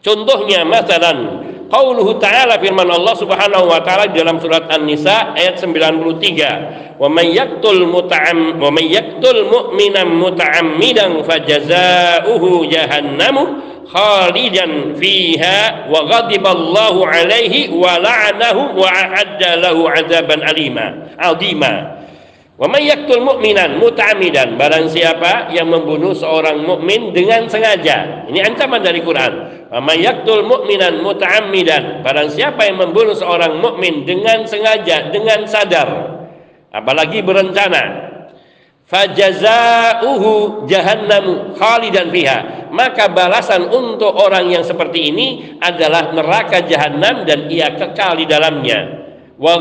contohnya 0.00 0.64
masalan 0.64 1.50
Qauluhu 1.70 2.18
ta'ala 2.18 2.58
firman 2.58 2.90
Allah 2.90 3.14
Subhanahu 3.14 3.70
wa 3.70 3.78
taala 3.86 4.10
dalam 4.10 4.42
surat 4.42 4.66
An-Nisa 4.74 5.38
ayat 5.38 5.62
93. 5.62 6.98
Wa 6.98 7.06
may 7.06 7.30
yaqtul 7.30 7.86
muta'am 7.86 8.58
wa 8.58 8.74
may 8.74 8.90
yaqtul 8.90 9.46
mu'minan 9.46 10.10
muta'ammidan 10.18 11.22
fajazaohu 11.22 12.66
jahannamu 12.66 13.42
khalidan 13.86 14.98
fiha 14.98 15.86
wa 15.86 16.10
ghadiballahu 16.10 17.06
alaihi 17.06 17.70
wa 17.70 18.02
la'anahu 18.02 18.74
wa 18.74 18.90
a'adda 18.90 19.62
lahu 19.62 19.86
'adzaban 19.86 20.42
alima 20.42 21.14
'azima 21.22 21.99
Wa 22.60 22.68
may 22.68 22.92
yaqtul 22.92 23.24
mu'minan 23.24 23.80
muta'ammidan 23.80 24.60
barang 24.60 24.92
siapa 24.92 25.48
yang 25.48 25.72
membunuh 25.72 26.12
seorang 26.12 26.60
mukmin 26.60 27.16
dengan 27.16 27.48
sengaja. 27.48 28.28
Ini 28.28 28.36
ancaman 28.52 28.84
dari 28.84 29.00
Quran. 29.00 29.32
Wa 29.72 29.80
may 29.80 30.04
yaqtul 30.04 30.44
mu'minan 30.44 31.00
muta'ammidan 31.00 32.04
barang 32.04 32.28
siapa 32.28 32.68
yang 32.68 32.76
membunuh 32.76 33.16
seorang 33.16 33.56
mukmin 33.64 34.04
dengan 34.04 34.44
sengaja, 34.44 35.08
dengan 35.08 35.48
sadar, 35.48 35.88
apalagi 36.68 37.24
berencana, 37.24 37.82
fajazauhu 38.84 40.68
jahannamu 40.68 41.56
khalidan 41.56 42.12
fiha. 42.12 42.68
Maka 42.76 43.08
balasan 43.08 43.72
untuk 43.72 44.12
orang 44.12 44.52
yang 44.52 44.68
seperti 44.68 45.08
ini 45.08 45.56
adalah 45.64 46.12
neraka 46.12 46.60
jahanam 46.68 47.24
dan 47.24 47.48
ia 47.48 47.72
kekal 47.72 48.20
di 48.20 48.28
dalamnya 48.28 49.00
wa 49.40 49.56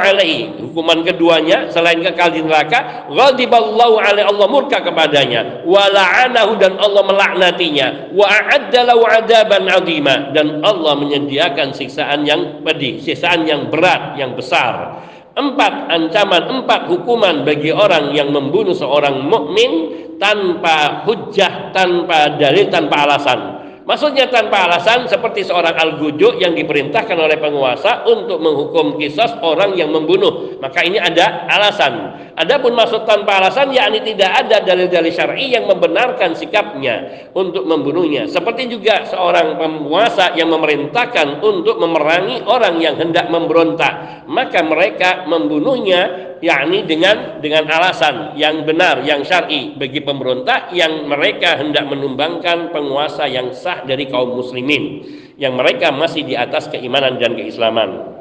alaihi. 0.00 0.64
Hukuman 0.64 1.04
keduanya 1.04 1.68
selain 1.68 2.00
kekal 2.00 2.32
di 2.32 2.40
neraka 2.40 3.04
ghadiballahu 3.12 4.00
alaihi. 4.00 4.24
Allah 4.24 4.46
murka 4.48 4.80
kepadanya. 4.80 5.62
Wa 5.68 5.92
la'anahu 5.92 6.56
dan 6.56 6.80
Allah 6.80 7.04
melaknatinya. 7.04 8.16
Wa 8.16 8.24
a'adda 8.24 8.88
adaban 8.96 9.68
azima. 9.68 10.32
Dan 10.32 10.64
Allah 10.64 10.96
menyediakan 10.96 11.76
siksaan 11.76 12.24
yang 12.24 12.64
pedih 12.64 13.04
siksaan 13.04 13.44
yang 13.44 13.68
berat 13.68 14.16
yang 14.16 14.32
besar. 14.32 15.04
Empat 15.38 15.92
ancaman, 15.92 16.50
empat 16.50 16.90
hukuman 16.90 17.46
bagi 17.46 17.70
orang 17.70 18.10
yang 18.10 18.34
membunuh 18.34 18.74
seorang 18.74 19.22
mukmin 19.22 19.94
tanpa 20.18 21.06
hujah, 21.06 21.70
tanpa 21.70 22.34
dalil, 22.34 22.66
tanpa 22.66 23.06
alasan. 23.06 23.57
Maksudnya 23.88 24.28
tanpa 24.28 24.68
alasan 24.68 25.08
seperti 25.08 25.48
seorang 25.48 25.72
al-gujuk 25.72 26.36
yang 26.36 26.52
diperintahkan 26.52 27.16
oleh 27.16 27.40
penguasa 27.40 28.04
untuk 28.04 28.36
menghukum 28.36 29.00
kisah 29.00 29.40
orang 29.40 29.72
yang 29.80 29.88
membunuh. 29.88 30.60
Maka 30.60 30.84
ini 30.84 31.00
ada 31.00 31.48
alasan. 31.48 31.92
Adapun 32.38 32.70
maksud 32.78 33.02
tanpa 33.02 33.42
alasan 33.42 33.74
yakni 33.74 33.98
tidak 34.06 34.46
ada 34.46 34.62
dalil-dalil 34.62 35.10
syar'i 35.10 35.50
yang 35.50 35.66
membenarkan 35.66 36.38
sikapnya 36.38 37.26
untuk 37.34 37.66
membunuhnya. 37.66 38.30
Seperti 38.30 38.70
juga 38.70 39.02
seorang 39.02 39.58
penguasa 39.58 40.38
yang 40.38 40.54
memerintahkan 40.54 41.42
untuk 41.42 41.82
memerangi 41.82 42.46
orang 42.46 42.78
yang 42.78 42.94
hendak 42.94 43.26
memberontak. 43.26 44.22
Maka 44.30 44.62
mereka 44.62 45.26
membunuhnya 45.26 46.30
yakni 46.38 46.86
dengan 46.86 47.42
dengan 47.42 47.66
alasan 47.66 48.38
yang 48.38 48.62
benar 48.62 49.02
yang 49.02 49.26
syar'i 49.26 49.74
bagi 49.74 49.98
pemberontak 49.98 50.70
yang 50.70 51.10
mereka 51.10 51.58
hendak 51.58 51.90
menumbangkan 51.90 52.70
penguasa 52.70 53.26
yang 53.26 53.50
sah 53.50 53.82
dari 53.82 54.06
kaum 54.06 54.38
muslimin 54.38 55.02
yang 55.34 55.58
mereka 55.58 55.90
masih 55.90 56.22
di 56.22 56.38
atas 56.38 56.70
keimanan 56.70 57.18
dan 57.18 57.34
keislaman. 57.34 58.17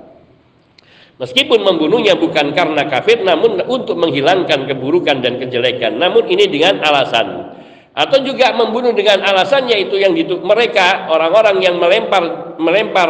Meskipun 1.18 1.66
membunuhnya 1.66 2.14
bukan 2.14 2.54
karena 2.54 2.86
kafir 2.86 3.26
namun 3.26 3.58
untuk 3.66 3.98
menghilangkan 3.98 4.70
keburukan 4.70 5.18
dan 5.18 5.42
kejelekan. 5.42 5.98
Namun 5.98 6.30
ini 6.30 6.46
dengan 6.46 6.78
alasan. 6.86 7.58
Atau 7.98 8.22
juga 8.22 8.54
membunuh 8.54 8.94
dengan 8.94 9.26
alasan 9.26 9.66
yaitu 9.66 9.98
yang 9.98 10.14
dituk 10.14 10.46
mereka 10.46 11.10
orang-orang 11.10 11.58
yang 11.66 11.82
melempar 11.82 12.54
melempar 12.62 13.10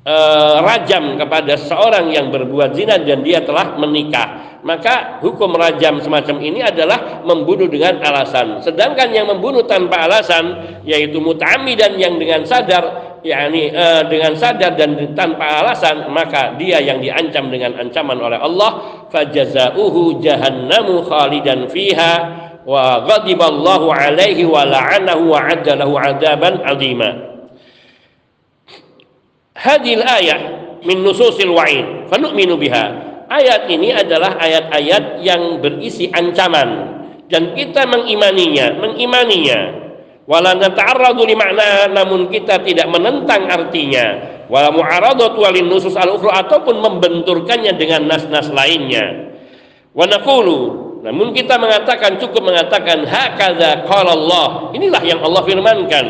e, 0.00 0.14
rajam 0.64 1.20
kepada 1.20 1.60
seorang 1.60 2.08
yang 2.08 2.32
berbuat 2.32 2.72
zina 2.72 2.96
dan 2.96 3.20
dia 3.20 3.44
telah 3.44 3.76
menikah. 3.76 4.60
Maka 4.64 5.20
hukum 5.20 5.52
rajam 5.60 6.00
semacam 6.00 6.40
ini 6.40 6.64
adalah 6.64 7.20
membunuh 7.28 7.68
dengan 7.68 8.00
alasan. 8.00 8.64
Sedangkan 8.64 9.12
yang 9.12 9.28
membunuh 9.28 9.68
tanpa 9.68 10.08
alasan 10.08 10.80
yaitu 10.88 11.20
dan 11.76 12.00
yang 12.00 12.16
dengan 12.16 12.48
sadar 12.48 13.09
yakni 13.20 13.72
uh, 13.72 14.04
dengan 14.08 14.32
sadar 14.36 14.76
dan 14.76 15.12
tanpa 15.12 15.64
alasan 15.64 16.08
maka 16.08 16.56
dia 16.56 16.80
yang 16.80 17.00
diancam 17.00 17.52
dengan 17.52 17.76
ancaman 17.76 18.16
oleh 18.20 18.38
Allah. 18.40 18.70
Fajazauhu 19.10 20.22
jahannamu 20.22 21.04
khalidan 21.04 21.68
fiha 21.68 22.12
wa 22.64 23.02
ghadiballahu 23.04 23.90
alaihi 23.90 24.46
wa 24.46 24.64
la'anahu 24.64 25.32
wa 25.32 25.40
addalahu 25.48 25.98
adaban 25.98 26.60
azima. 26.64 27.10
Hadil 29.56 30.00
ayat 30.00 30.40
min 30.88 31.04
nususil 31.04 31.52
wa'id 31.52 32.08
fanu'minu 32.08 32.56
biha. 32.56 32.84
Ayat 33.30 33.70
ini 33.70 33.94
adalah 33.94 34.40
ayat-ayat 34.42 35.22
yang 35.22 35.62
berisi 35.62 36.10
ancaman. 36.10 36.98
Dan 37.30 37.54
kita 37.54 37.86
mengimaninya 37.86 38.74
mengimaninya 38.82 39.79
wala 40.30 40.54
nata'arradu 40.54 41.26
li 41.26 41.34
makna 41.34 41.90
namun 41.90 42.30
kita 42.30 42.62
tidak 42.62 42.86
menentang 42.86 43.50
artinya. 43.50 44.38
Wala 44.46 44.70
mu'aradat 44.70 45.34
walin 45.34 45.66
nusus 45.66 45.98
al 45.98 46.14
ukhra 46.14 46.46
ataupun 46.46 46.78
membenturkannya 46.78 47.74
dengan 47.74 48.06
nas-nas 48.06 48.46
lainnya. 48.54 49.34
Wa 49.90 50.06
naqulu 50.06 50.86
namun 51.02 51.34
kita 51.34 51.58
mengatakan 51.58 52.22
cukup 52.22 52.46
mengatakan 52.46 53.02
hakadza 53.10 53.90
qala 53.90 54.14
Allah. 54.14 54.70
Inilah 54.70 55.02
yang 55.02 55.18
Allah 55.26 55.42
firmankan. 55.42 56.06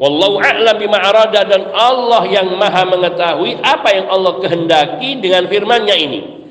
Wallahu 0.00 0.40
a'lam 0.40 0.80
bima 0.80 0.98
arada 0.98 1.44
dan 1.44 1.68
Allah 1.76 2.24
yang 2.32 2.48
maha 2.56 2.88
mengetahui 2.88 3.60
apa 3.60 3.88
yang 3.92 4.06
Allah 4.08 4.40
kehendaki 4.40 5.20
dengan 5.20 5.46
firman-Nya 5.46 5.94
ini 6.00 6.41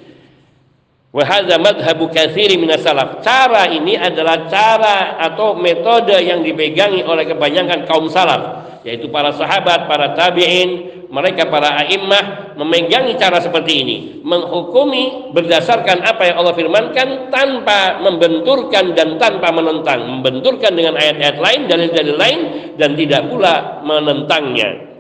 Wahada 1.11 1.59
madhabu 1.59 2.07
kathiri 2.07 2.55
salaf. 2.79 3.19
Cara 3.19 3.67
ini 3.67 3.99
adalah 3.99 4.47
cara 4.47 5.19
atau 5.19 5.59
metode 5.59 6.15
yang 6.23 6.39
dipegangi 6.39 7.03
oleh 7.03 7.27
kebanyakan 7.27 7.83
kaum 7.83 8.07
salaf, 8.07 8.71
yaitu 8.87 9.11
para 9.11 9.35
sahabat, 9.35 9.91
para 9.91 10.15
tabi'in, 10.15 11.03
mereka 11.11 11.51
para 11.51 11.83
a'immah 11.83 12.55
memegangi 12.55 13.19
cara 13.19 13.43
seperti 13.43 13.83
ini, 13.83 13.97
menghukumi 14.23 15.35
berdasarkan 15.35 15.99
apa 16.07 16.31
yang 16.31 16.39
Allah 16.39 16.55
firmankan 16.55 17.27
tanpa 17.27 17.99
membenturkan 17.99 18.95
dan 18.95 19.19
tanpa 19.19 19.51
menentang, 19.51 20.07
membenturkan 20.07 20.71
dengan 20.71 20.95
ayat-ayat 20.95 21.37
lain, 21.43 21.61
dalil-dalil 21.67 22.15
lain 22.15 22.39
dan 22.79 22.95
tidak 22.95 23.27
pula 23.27 23.83
menentangnya. 23.83 24.90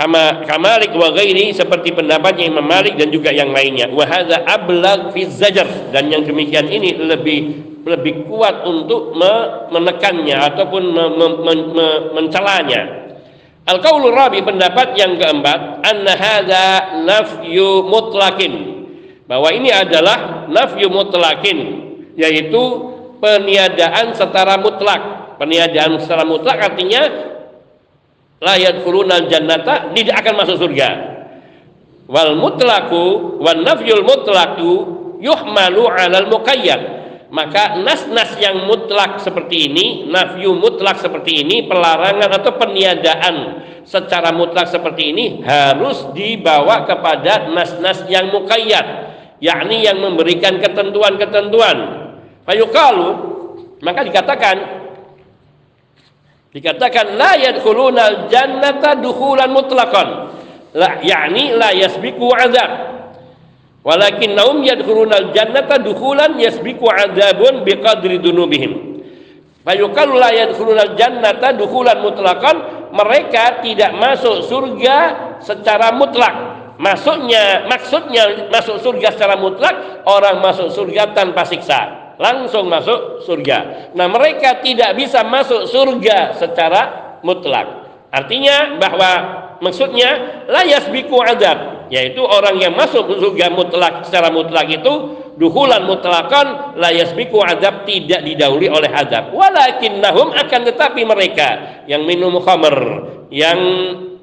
Kama 0.00 0.48
Kamalik 0.48 0.96
wa 0.96 1.12
ghairi 1.12 1.52
seperti 1.52 1.92
pendapatnya 1.92 2.48
Imam 2.48 2.64
Malik 2.64 2.96
dan 2.96 3.12
juga 3.12 3.28
yang 3.36 3.52
lainnya. 3.52 3.92
Wa 3.92 4.08
hadza 4.08 4.40
ablag 4.48 5.12
fi 5.12 5.28
zajar 5.28 5.68
dan 5.92 6.08
yang 6.08 6.24
demikian 6.24 6.72
ini 6.72 6.96
lebih 6.96 7.40
lebih 7.84 8.24
kuat 8.24 8.64
untuk 8.64 9.12
menekannya 9.68 10.40
ataupun 10.40 10.82
me, 10.88 11.04
me, 11.20 11.26
me, 11.44 11.52
me, 11.76 11.86
mencelanya. 12.16 13.12
al 13.68 13.76
qaul 13.84 14.08
rabi 14.08 14.40
pendapat 14.40 14.96
yang 14.96 15.20
keempat 15.20 15.84
anna 15.84 16.12
hadza 16.16 16.64
nafyu 17.04 17.84
mutlaqin 17.84 18.52
bahwa 19.28 19.52
ini 19.52 19.68
adalah 19.68 20.48
nafyu 20.48 20.88
mutlaqin 20.88 21.58
yaitu 22.16 22.62
peniadaan 23.20 24.16
secara 24.16 24.56
mutlak. 24.56 25.36
Peniadaan 25.36 26.00
secara 26.00 26.24
mutlak 26.24 26.56
artinya 26.56 27.04
layat 28.40 28.80
yadkhuluna 28.80 29.28
jannata 29.28 29.92
tidak 29.92 30.24
akan 30.24 30.34
masuk 30.40 30.56
surga 30.56 30.88
wal 32.08 32.34
mutlaku 32.40 33.36
wan 33.44 33.60
nafyul 33.60 34.02
mutlaku 34.02 34.70
yuhmalu 35.20 35.84
alal 35.86 36.26
muqayyad 36.32 37.00
maka 37.30 37.78
nas-nas 37.78 38.34
yang 38.42 38.66
mutlak 38.66 39.22
seperti 39.22 39.70
ini, 39.70 40.10
nafyu 40.10 40.50
mutlak 40.50 40.98
seperti 40.98 41.46
ini, 41.46 41.70
pelarangan 41.70 42.26
atau 42.26 42.58
peniadaan 42.58 43.34
secara 43.86 44.34
mutlak 44.34 44.66
seperti 44.66 45.14
ini 45.14 45.24
harus 45.46 46.10
dibawa 46.10 46.82
kepada 46.90 47.46
nas-nas 47.54 48.02
yang 48.10 48.34
muqayyad, 48.34 48.86
yakni 49.38 49.86
yang 49.86 50.02
memberikan 50.02 50.58
ketentuan-ketentuan. 50.58 51.76
Fayuqalu 52.42 53.08
maka 53.78 54.00
dikatakan 54.04 54.56
Dikatakan 56.50 57.14
la 57.14 57.38
yadkhuluna 57.38 58.26
jannata 58.26 58.98
dukhulan 58.98 59.54
mutlaqan. 59.54 60.08
La 60.74 60.98
yakni 60.98 61.54
la 61.54 61.70
yasbiqu 61.70 62.26
azab. 62.34 62.70
Walakin 63.86 64.34
naum 64.34 64.58
yadkhuluna 64.66 65.30
jannata 65.30 65.78
dukhulan 65.78 66.34
yasbiqu 66.42 66.82
azabun 66.90 67.62
biqadri 67.62 68.18
dunubihim. 68.18 68.98
Fayuqalu 69.62 70.18
la 70.18 70.30
yadkhuluna 70.34 70.98
jannata 70.98 71.54
dukhulan 71.54 72.02
mutlaqan. 72.02 72.56
Mereka 72.90 73.62
tidak 73.62 73.94
masuk 73.94 74.42
surga 74.50 74.98
secara 75.38 75.94
mutlak. 75.94 76.34
Masuknya 76.82 77.70
maksudnya 77.70 78.50
masuk 78.50 78.82
surga 78.82 79.14
secara 79.14 79.38
mutlak 79.38 80.02
orang 80.08 80.42
masuk 80.42 80.72
surga 80.72 81.12
tanpa 81.14 81.44
siksa 81.44 81.99
langsung 82.20 82.68
masuk 82.68 83.24
surga. 83.24 83.88
Nah, 83.96 84.04
mereka 84.12 84.60
tidak 84.60 84.92
bisa 84.92 85.24
masuk 85.24 85.64
surga 85.64 86.36
secara 86.36 87.16
mutlak. 87.24 87.88
Artinya 88.12 88.76
bahwa 88.76 89.10
maksudnya 89.64 90.44
la 90.44 90.60
yasbiku 90.68 91.24
adab, 91.24 91.88
yaitu 91.88 92.20
orang 92.20 92.60
yang 92.60 92.76
masuk 92.76 93.08
surga 93.16 93.48
mutlak 93.48 94.04
secara 94.04 94.28
mutlak 94.28 94.68
itu 94.68 95.16
duhulan 95.40 95.88
mutlakan 95.88 96.76
la 96.76 96.92
yasbiku 96.92 97.40
adab 97.40 97.88
tidak 97.88 98.20
didahului 98.20 98.68
oleh 98.68 98.92
adab. 98.92 99.32
Walakinnahum 99.32 100.36
akan 100.36 100.60
tetapi 100.68 101.00
mereka 101.08 101.48
yang 101.88 102.04
minum 102.04 102.36
khamr, 102.44 102.76
yang 103.32 103.58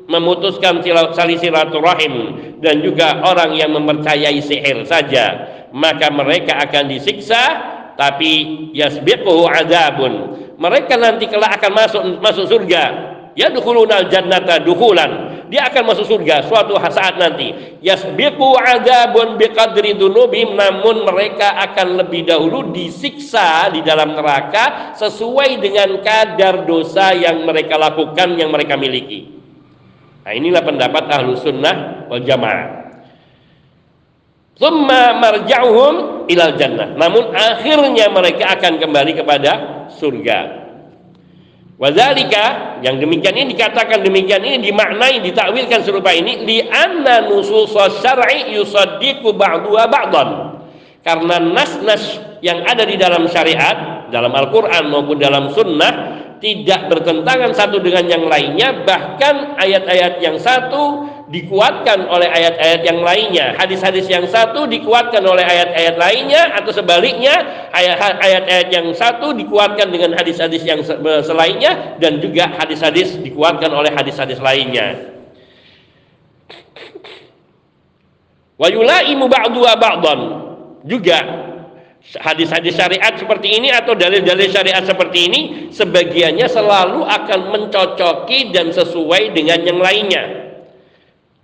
memutuskan 0.06 0.86
tali 0.86 1.36
silaturahim 1.42 2.14
dan 2.62 2.80
juga 2.86 3.26
orang 3.26 3.58
yang 3.58 3.74
mempercayai 3.74 4.40
sihir 4.40 4.86
saja, 4.86 5.26
maka 5.74 6.08
mereka 6.14 6.60
akan 6.64 6.88
disiksa 6.88 7.76
tapi 7.98 8.72
yasbiquhu 8.78 9.50
adzabun 9.50 10.38
mereka 10.58 10.98
nanti 10.98 11.30
kelak 11.30 11.62
akan 11.62 11.72
masuk 11.72 12.02
masuk 12.18 12.46
surga. 12.50 12.84
Ya 13.38 13.54
dukhulunal 13.54 14.10
jannata 14.10 14.58
dukhulan. 14.66 15.38
Dia 15.54 15.70
akan 15.70 15.94
masuk 15.94 16.10
surga 16.10 16.50
suatu 16.50 16.74
saat 16.90 17.22
nanti. 17.22 17.78
Yasbiqu 17.86 18.58
adzabun 18.58 19.38
biqadri 19.38 19.94
dunubim 19.94 20.58
namun 20.58 21.06
mereka 21.06 21.62
akan 21.62 22.02
lebih 22.02 22.26
dahulu 22.26 22.74
disiksa 22.74 23.70
di 23.70 23.86
dalam 23.86 24.18
neraka 24.18 24.98
sesuai 24.98 25.62
dengan 25.62 26.02
kadar 26.02 26.66
dosa 26.66 27.14
yang 27.14 27.46
mereka 27.46 27.78
lakukan 27.78 28.34
yang 28.34 28.50
mereka 28.50 28.74
miliki. 28.74 29.38
Nah 30.26 30.34
inilah 30.34 30.66
pendapat 30.66 31.06
ahlu 31.14 31.38
sunnah 31.38 32.10
wal 32.10 32.26
jamaah 32.26 32.87
Thumma 34.58 35.22
marja'uhum 35.22 36.26
ilal 36.30 36.58
jannah. 36.58 36.98
Namun 36.98 37.30
akhirnya 37.34 38.10
mereka 38.10 38.58
akan 38.58 38.82
kembali 38.82 39.14
kepada 39.14 39.52
surga. 39.94 40.66
Wadzalika 41.78 42.78
yang 42.82 42.98
demikian 42.98 43.38
ini 43.38 43.54
dikatakan 43.54 44.02
demikian 44.02 44.42
ini 44.42 44.58
dimaknai 44.66 45.22
ditakwilkan 45.22 45.86
serupa 45.86 46.10
ini 46.10 46.42
li 46.42 46.66
anna 46.66 47.30
nusus 47.30 47.70
syar'i 48.02 48.58
yusaddiqu 48.58 49.30
ba'duha 49.30 49.86
ba'dan. 49.86 50.30
Karena 51.06 51.38
nas-nas 51.38 52.18
yang 52.42 52.66
ada 52.66 52.82
di 52.82 52.98
dalam 52.98 53.30
syariat, 53.30 54.10
dalam 54.10 54.34
Al-Qur'an 54.34 54.90
maupun 54.90 55.22
dalam 55.22 55.54
sunnah 55.54 56.18
tidak 56.42 56.90
bertentangan 56.90 57.54
satu 57.54 57.82
dengan 57.82 58.06
yang 58.10 58.24
lainnya 58.26 58.86
bahkan 58.86 59.58
ayat-ayat 59.58 60.22
yang 60.22 60.38
satu 60.38 61.06
dikuatkan 61.28 62.08
oleh 62.08 62.28
ayat-ayat 62.32 62.82
yang 62.88 63.00
lainnya. 63.04 63.60
Hadis-hadis 63.60 64.08
yang 64.08 64.24
satu 64.32 64.64
dikuatkan 64.64 65.20
oleh 65.28 65.44
ayat-ayat 65.44 65.96
lainnya 66.00 66.56
atau 66.56 66.72
sebaliknya 66.72 67.36
ayat-ayat 67.76 68.68
yang 68.72 68.88
satu 68.96 69.36
dikuatkan 69.36 69.92
dengan 69.92 70.16
hadis-hadis 70.16 70.64
yang 70.64 70.80
selainnya 71.24 72.00
dan 72.00 72.24
juga 72.24 72.48
hadis-hadis 72.56 73.20
dikuatkan 73.20 73.68
oleh 73.76 73.92
hadis-hadis 73.92 74.40
lainnya. 74.40 75.20
Wa 78.58 78.72
yulaimu 78.72 79.28
ba'duha 79.28 79.74
ba'dan. 79.76 80.20
Juga 80.88 81.20
hadis-hadis 82.24 82.80
syariat 82.80 83.12
seperti 83.20 83.60
ini 83.60 83.68
atau 83.76 83.92
dalil-dalil 83.92 84.48
syariat 84.48 84.80
seperti 84.88 85.28
ini 85.28 85.42
sebagiannya 85.76 86.48
selalu 86.48 87.04
akan 87.04 87.40
mencocoki 87.52 88.56
dan 88.56 88.72
sesuai 88.72 89.36
dengan 89.36 89.60
yang 89.68 89.84
lainnya 89.84 90.47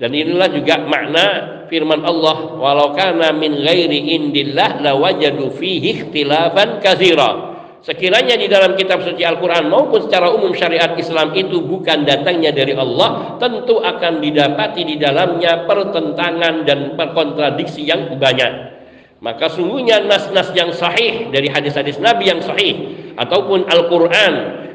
dan 0.03 0.11
inilah 0.11 0.51
juga 0.51 0.83
makna 0.83 1.25
firman 1.71 2.03
Allah 2.03 2.59
walau 2.59 2.91
kana 2.91 3.31
min 3.31 3.55
ghairi 3.55 4.19
indillah 4.19 4.83
lawajadu 4.83 5.55
fihi 5.55 5.95
ikhtilafan 5.95 6.83
katsira. 6.83 7.55
Sekiranya 7.79 8.35
di 8.35 8.51
dalam 8.51 8.75
kitab 8.75 8.99
suci 8.99 9.23
Al-Quran 9.23 9.71
maupun 9.71 10.03
secara 10.03 10.27
umum 10.35 10.51
syariat 10.51 10.91
Islam 10.99 11.31
itu 11.31 11.63
bukan 11.63 12.03
datangnya 12.03 12.51
dari 12.51 12.75
Allah, 12.75 13.39
tentu 13.39 13.79
akan 13.79 14.19
didapati 14.19 14.83
di 14.87 14.95
dalamnya 14.99 15.63
pertentangan 15.67 16.67
dan 16.67 16.99
perkontradiksi 16.99 17.87
yang 17.87 18.11
banyak. 18.19 18.75
Maka 19.23 19.47
sungguhnya 19.55 20.03
nas-nas 20.03 20.51
yang 20.51 20.75
sahih 20.75 21.31
dari 21.31 21.47
hadis-hadis 21.47 21.95
Nabi 22.03 22.27
yang 22.27 22.43
sahih 22.43 22.75
ataupun 23.15 23.71
Al-Quran 23.71 24.33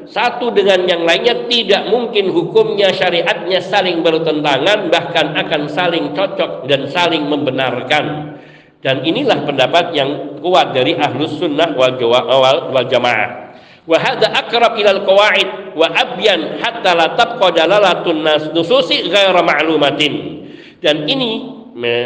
satu 0.09 0.49
dengan 0.49 0.89
yang 0.89 1.05
lainnya 1.05 1.45
tidak 1.45 1.85
mungkin 1.93 2.33
hukumnya 2.33 2.89
syariatnya 2.89 3.61
saling 3.61 4.01
bertentangan 4.01 4.89
bahkan 4.89 5.37
akan 5.37 5.69
saling 5.69 6.17
cocok 6.17 6.65
dan 6.65 6.89
saling 6.89 7.29
membenarkan. 7.29 8.35
Dan 8.79 9.05
inilah 9.05 9.43
pendapat 9.45 9.91
yang 9.93 10.39
kuat 10.39 10.71
dari 10.71 10.95
ahlus 10.95 11.37
sunnah 11.37 11.75
wal, 11.77 11.93
wal 12.73 12.87
jamaah. 12.89 13.53
Wa 13.85 13.97
hadha 13.99 14.33
aqrab 14.33 14.79
ila 14.79 14.91
al-qawaid 14.97 15.75
wa 15.75 15.87
abyan 15.93 16.57
hatta 16.63 16.95
la 16.95 17.13
tabqa 17.13 17.53
dalalatun 17.53 18.25
nususi 18.55 19.05
ma'lumatin. 19.13 20.13
Dan 20.79 21.05
ini 21.05 21.58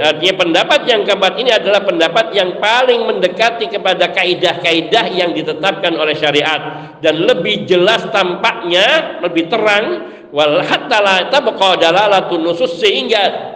artinya 0.04 0.36
pendapat 0.43 0.80
yang 0.86 1.02
keempat 1.08 1.34
ini 1.39 1.52
adalah 1.56 1.82
pendapat 1.88 2.36
yang 2.36 2.60
paling 2.60 3.08
mendekati 3.08 3.71
kepada 3.71 4.12
kaidah-kaidah 4.12 5.06
yang 5.15 5.32
ditetapkan 5.32 5.95
oleh 5.95 6.13
syariat. 6.13 6.93
Dan 6.99 7.23
lebih 7.23 7.63
jelas 7.63 8.04
tampaknya 8.12 9.19
lebih 9.23 9.47
terang 9.47 10.13
wal 10.34 10.62
hatta 10.65 10.97
la 10.99 11.17
tabqa 11.30 11.80
dalalatun 11.80 12.43
nusus 12.43 12.82
sehingga 12.82 13.54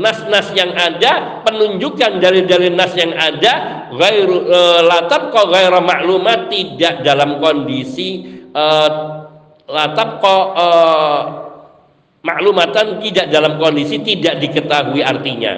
nas-nas 0.00 0.50
yang 0.56 0.74
ada 0.74 1.44
penunjukan 1.46 2.18
dalil-dalil 2.18 2.74
nas 2.74 2.90
yang 2.98 3.14
ada 3.14 3.86
ghairu 3.94 4.50
e, 4.50 4.60
latab 4.82 5.30
kok 5.30 5.46
ghairu 5.52 5.78
maklumat 5.78 6.50
tidak 6.50 7.06
dalam 7.06 7.38
kondisi 7.38 8.42
e, 8.50 8.64
latab 9.70 10.18
kok 10.18 10.44
e, 10.58 10.66
maklumatan 12.22 13.02
tidak 13.02 13.30
dalam 13.30 13.56
kondisi 13.56 14.02
tidak 14.02 14.42
diketahui 14.42 15.00
artinya 15.02 15.52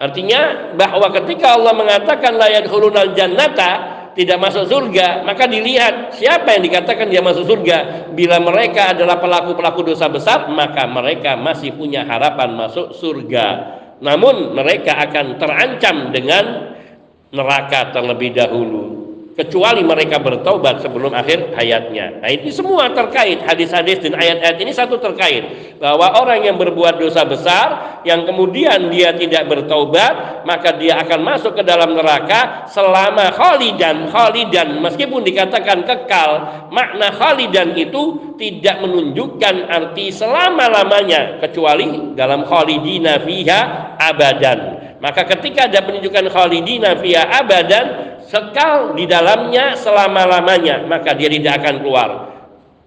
artinya 0.00 0.72
bahwa 0.76 1.12
ketika 1.22 1.60
Allah 1.60 1.76
mengatakan 1.76 2.36
layat 2.36 2.66
hulunal 2.68 3.12
jannata 3.12 4.00
tidak 4.10 4.42
masuk 4.42 4.66
surga, 4.66 5.22
maka 5.22 5.46
dilihat 5.46 6.18
siapa 6.18 6.58
yang 6.58 6.66
dikatakan 6.66 7.06
dia 7.06 7.22
masuk 7.22 7.46
surga. 7.46 8.10
Bila 8.10 8.42
mereka 8.42 8.90
adalah 8.90 9.22
pelaku-pelaku 9.22 9.86
dosa 9.94 10.10
besar, 10.10 10.50
maka 10.50 10.82
mereka 10.90 11.38
masih 11.38 11.78
punya 11.78 12.02
harapan 12.02 12.58
masuk 12.58 12.90
surga. 12.90 13.78
Namun 14.02 14.56
mereka 14.56 14.98
akan 14.98 15.38
terancam 15.38 16.10
dengan 16.10 16.74
neraka 17.30 17.94
terlebih 17.94 18.34
dahulu 18.34 18.99
kecuali 19.40 19.80
mereka 19.80 20.20
bertobat 20.20 20.84
sebelum 20.84 21.16
akhir 21.16 21.56
hayatnya. 21.56 22.20
Nah, 22.20 22.28
ini 22.28 22.52
semua 22.52 22.92
terkait 22.92 23.40
hadis-hadis 23.40 24.04
dan 24.04 24.20
ayat-ayat 24.20 24.56
ini 24.60 24.72
satu 24.76 25.00
terkait 25.00 25.72
bahwa 25.80 26.12
orang 26.20 26.44
yang 26.44 26.60
berbuat 26.60 27.00
dosa 27.00 27.24
besar 27.24 27.66
yang 28.04 28.28
kemudian 28.28 28.92
dia 28.92 29.16
tidak 29.16 29.48
bertobat, 29.48 30.44
maka 30.44 30.76
dia 30.76 31.00
akan 31.00 31.20
masuk 31.24 31.56
ke 31.56 31.64
dalam 31.64 31.96
neraka 31.96 32.68
selama 32.68 33.32
khalidan 33.32 34.12
khalidan 34.12 34.84
meskipun 34.84 35.24
dikatakan 35.24 35.88
kekal, 35.88 36.30
makna 36.68 37.08
khalidan 37.16 37.72
itu 37.76 38.36
tidak 38.36 38.80
menunjukkan 38.84 39.68
arti 39.68 40.12
selama-lamanya 40.12 41.40
kecuali 41.40 42.12
dalam 42.12 42.44
khalidina 42.44 43.20
fiha 43.24 43.60
abadan. 44.00 44.79
Maka 45.00 45.24
ketika 45.24 45.64
ada 45.64 45.80
penunjukan 45.80 46.28
khalidina 46.28 47.00
fiha 47.00 47.24
abadan 47.40 47.86
sekal 48.30 48.94
di 48.94 49.10
dalamnya 49.10 49.74
selama-lamanya 49.74 50.86
maka 50.86 51.18
dia 51.18 51.26
tidak 51.26 51.64
akan 51.64 51.74
keluar 51.82 52.29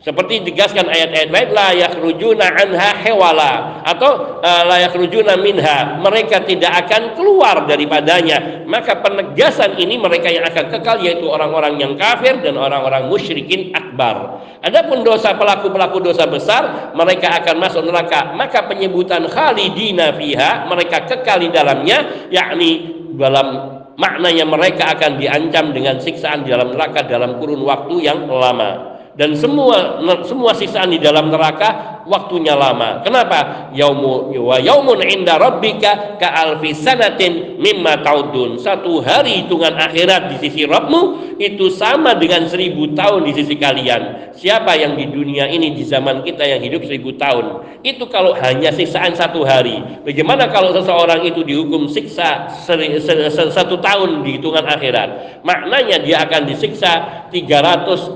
seperti 0.03 0.43
digaskan 0.43 0.91
ayat-ayat 0.91 1.31
lain 1.31 1.49
la 1.55 1.71
yakhrujuna 1.71 2.43
anha 2.59 2.91
hewala 3.07 3.79
atau 3.87 4.35
uh, 4.43 4.63
la 4.67 4.83
yakhrujuna 4.83 5.39
minha. 5.39 5.95
Mereka 6.03 6.43
tidak 6.43 6.75
akan 6.83 7.15
keluar 7.15 7.63
daripadanya. 7.63 8.67
Maka 8.67 8.99
penegasan 8.99 9.79
ini 9.79 9.95
mereka 9.95 10.27
yang 10.27 10.43
akan 10.43 10.75
kekal 10.75 10.99
yaitu 10.99 11.23
orang-orang 11.23 11.79
yang 11.79 11.95
kafir 11.95 12.35
dan 12.43 12.59
orang-orang 12.59 13.07
musyrikin 13.07 13.71
akbar. 13.71 14.43
Adapun 14.59 15.07
dosa 15.07 15.39
pelaku-pelaku 15.39 16.03
dosa 16.03 16.27
besar 16.27 16.91
mereka 16.91 17.39
akan 17.39 17.63
masuk 17.63 17.87
neraka. 17.87 18.35
Maka 18.35 18.67
penyebutan 18.67 19.23
khalidina 19.31 20.19
fiha 20.19 20.67
mereka 20.67 21.07
kekal 21.07 21.39
di 21.39 21.47
dalamnya 21.47 22.27
yakni 22.27 22.91
dalam 23.15 23.71
maknanya 23.95 24.43
mereka 24.43 24.99
akan 24.99 25.15
diancam 25.15 25.71
dengan 25.71 25.95
siksaan 26.03 26.43
di 26.43 26.51
dalam 26.51 26.75
neraka 26.75 27.07
dalam 27.07 27.39
kurun 27.39 27.63
waktu 27.63 28.03
yang 28.03 28.27
lama 28.27 28.92
dan 29.13 29.37
semua 29.37 30.01
semua 30.25 30.51
siksaan 30.57 30.89
di 30.89 30.97
dalam 30.97 31.29
neraka 31.29 31.92
waktunya 32.05 32.55
lama. 32.55 33.01
Kenapa? 33.03 33.69
Yaumu 33.75 34.31
yaumun 34.59 34.99
inda 35.03 35.39
rabbika 35.39 36.19
ka 36.19 36.27
alfi 36.31 36.75
sanatin 36.75 37.59
mimma 37.59 38.03
taudun. 38.03 38.59
Satu 38.59 38.99
hari 39.03 39.43
hitungan 39.43 39.75
akhirat 39.75 40.31
di 40.35 40.35
sisi 40.47 40.63
Rabbmu 40.67 41.35
itu 41.39 41.71
sama 41.73 42.15
dengan 42.15 42.45
seribu 42.47 42.91
tahun 42.93 43.27
di 43.27 43.31
sisi 43.35 43.55
kalian. 43.57 44.33
Siapa 44.33 44.75
yang 44.75 44.97
di 44.97 45.07
dunia 45.09 45.45
ini 45.47 45.77
di 45.77 45.85
zaman 45.85 46.25
kita 46.25 46.43
yang 46.43 46.61
hidup 46.61 46.83
seribu 46.85 47.15
tahun? 47.15 47.79
Itu 47.83 48.07
kalau 48.07 48.33
hanya 48.37 48.71
siksaan 48.71 49.13
satu 49.13 49.43
hari. 49.43 50.03
Bagaimana 50.07 50.47
kalau 50.49 50.71
seseorang 50.71 51.21
itu 51.27 51.43
dihukum 51.43 51.91
siksa 51.91 52.47
seri, 52.63 52.95
se, 52.97 53.13
se, 53.29 53.43
satu 53.51 53.77
tahun 53.83 54.23
di 54.23 54.39
hitungan 54.39 54.63
akhirat? 54.65 55.43
Maknanya 55.43 56.01
dia 56.01 56.23
akan 56.23 56.47
disiksa 56.47 57.27
365 57.29 58.15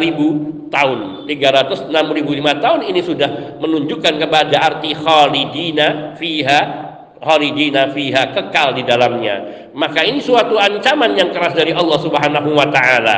ribu 0.00 0.61
tahun. 0.72 1.28
365 1.28 1.92
tahun 2.64 2.80
ini 2.88 3.00
sudah 3.04 3.60
menunjukkan 3.60 4.14
kepada 4.16 4.56
arti 4.58 4.96
khalidina 4.96 6.16
fiha 6.16 6.60
khalidina 7.22 7.94
fiha 7.94 8.34
kekal 8.34 8.74
di 8.74 8.82
dalamnya 8.82 9.61
maka 9.72 10.04
ini 10.04 10.20
suatu 10.20 10.60
ancaman 10.60 11.16
yang 11.16 11.32
keras 11.32 11.56
dari 11.56 11.72
Allah 11.72 11.98
Subhanahu 12.00 12.52
wa 12.52 12.68
taala. 12.68 13.16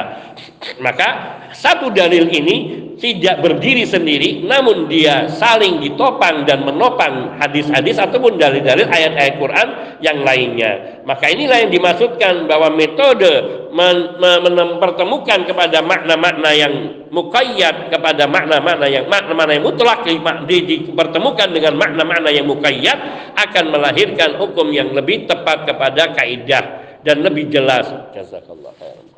Maka 0.78 1.08
satu 1.54 1.90
dalil 1.90 2.30
ini 2.30 2.84
tidak 2.94 3.42
berdiri 3.42 3.82
sendiri 3.82 4.46
namun 4.46 4.86
dia 4.86 5.26
saling 5.26 5.82
ditopang 5.82 6.46
dan 6.46 6.62
menopang 6.62 7.38
hadis-hadis 7.42 7.98
ataupun 7.98 8.38
dalil-dalil 8.38 8.86
ayat-ayat 8.86 9.34
Quran 9.38 9.68
yang 9.98 10.22
lainnya. 10.22 11.02
Maka 11.02 11.30
inilah 11.30 11.66
yang 11.66 11.72
dimaksudkan 11.74 12.46
bahwa 12.46 12.70
metode 12.70 13.30
mempertemukan 13.74 15.50
kepada 15.50 15.82
makna-makna 15.82 16.50
yang 16.54 16.74
mukayyad 17.10 17.90
kepada 17.90 18.30
makna-makna 18.30 18.86
yang 18.86 19.10
makna-makna 19.10 19.58
yang 19.58 19.66
mutlak 19.66 20.06
dipertemukan 20.46 21.50
dengan 21.50 21.74
makna-makna 21.74 22.30
yang 22.30 22.46
mukayyad 22.46 22.98
akan 23.34 23.64
melahirkan 23.74 24.38
hukum 24.38 24.70
yang 24.70 24.94
lebih 24.94 25.26
tepat 25.44 25.68
kepada 25.68 26.16
kaidah 26.16 26.64
dan 27.04 27.20
lebih 27.20 27.52
jelas. 27.52 27.84
Jazakallah 28.16 28.72
khairan. 28.80 29.12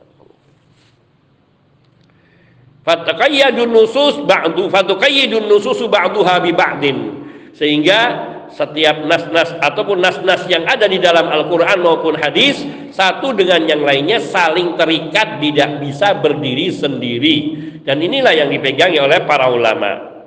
Fataqayyadun 2.87 3.71
nusus 3.71 4.23
ba'du 4.27 4.71
fatuqayyidun 4.71 5.47
nususu 5.47 5.87
ba'duha 5.87 6.43
bi 6.43 6.51
ba'din. 6.51 6.99
Sehingga 7.55 7.99
setiap 8.51 9.03
nas-nas 9.07 9.59
ataupun 9.59 9.99
nas-nas 9.99 10.47
yang 10.47 10.63
ada 10.67 10.87
di 10.87 11.03
dalam 11.03 11.27
Al-Qur'an 11.27 11.83
maupun 11.83 12.15
hadis 12.15 12.63
satu 12.95 13.35
dengan 13.35 13.67
yang 13.67 13.83
lainnya 13.83 14.23
saling 14.23 14.79
terikat 14.79 15.43
tidak 15.43 15.83
bisa 15.83 16.15
berdiri 16.19 16.71
sendiri. 16.71 17.37
Dan 17.83 18.03
inilah 18.03 18.35
yang 18.35 18.51
dipegangi 18.51 18.99
oleh 19.03 19.23
para 19.27 19.51
ulama. 19.51 20.23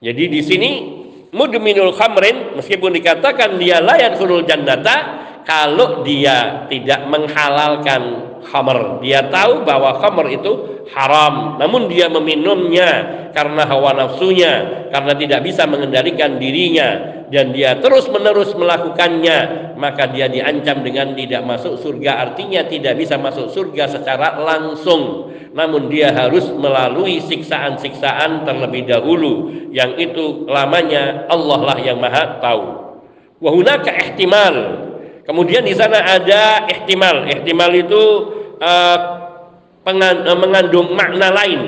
Jadi 0.00 0.24
di 0.24 0.40
sini 0.40 0.97
mudminul 1.32 1.92
khamrin 1.92 2.56
meskipun 2.56 2.94
dikatakan 2.96 3.60
dia 3.60 3.82
layak 3.82 4.16
surul 4.16 4.44
jannata 4.46 5.17
kalau 5.48 6.04
dia 6.04 6.68
tidak 6.68 7.08
menghalalkan 7.08 8.36
khamr 8.44 9.00
dia 9.00 9.24
tahu 9.32 9.64
bahwa 9.64 9.96
khamr 9.96 10.28
itu 10.28 10.52
haram. 10.92 11.56
Namun 11.60 11.88
dia 11.90 12.08
meminumnya 12.08 12.90
karena 13.32 13.64
hawa 13.68 13.96
nafsunya 13.96 14.88
karena 14.92 15.12
tidak 15.16 15.40
bisa 15.44 15.64
mengendalikan 15.68 16.36
dirinya. 16.40 17.16
Dan 17.28 17.52
dia 17.52 17.76
terus 17.76 18.08
menerus 18.08 18.56
melakukannya 18.56 19.72
maka 19.76 20.08
dia 20.08 20.32
diancam 20.32 20.80
dengan 20.80 21.12
tidak 21.12 21.44
masuk 21.44 21.76
surga. 21.76 22.24
Artinya 22.24 22.64
tidak 22.64 22.96
bisa 22.96 23.20
masuk 23.20 23.52
surga 23.52 23.84
secara 24.00 24.40
langsung. 24.40 25.28
Namun 25.52 25.92
dia 25.92 26.08
harus 26.12 26.48
melalui 26.48 27.20
siksaan-siksaan 27.20 28.48
terlebih 28.48 28.88
dahulu. 28.88 29.52
Yang 29.76 30.12
itu 30.12 30.24
lamanya 30.48 31.28
Allah 31.28 31.60
lah 31.60 31.78
yang 31.80 32.00
maha 32.00 32.40
tahu. 32.40 32.64
Wahunaka 33.44 33.92
ihtimal 33.92 34.87
kemudian 35.28 35.62
di 35.62 35.76
sana 35.76 36.00
ada 36.00 36.64
ihtimal. 36.66 37.28
Ihtimal 37.28 37.72
itu 37.76 38.02
uh, 38.58 38.98
mengandung 40.40 40.96
makna 40.96 41.28
lain. 41.30 41.60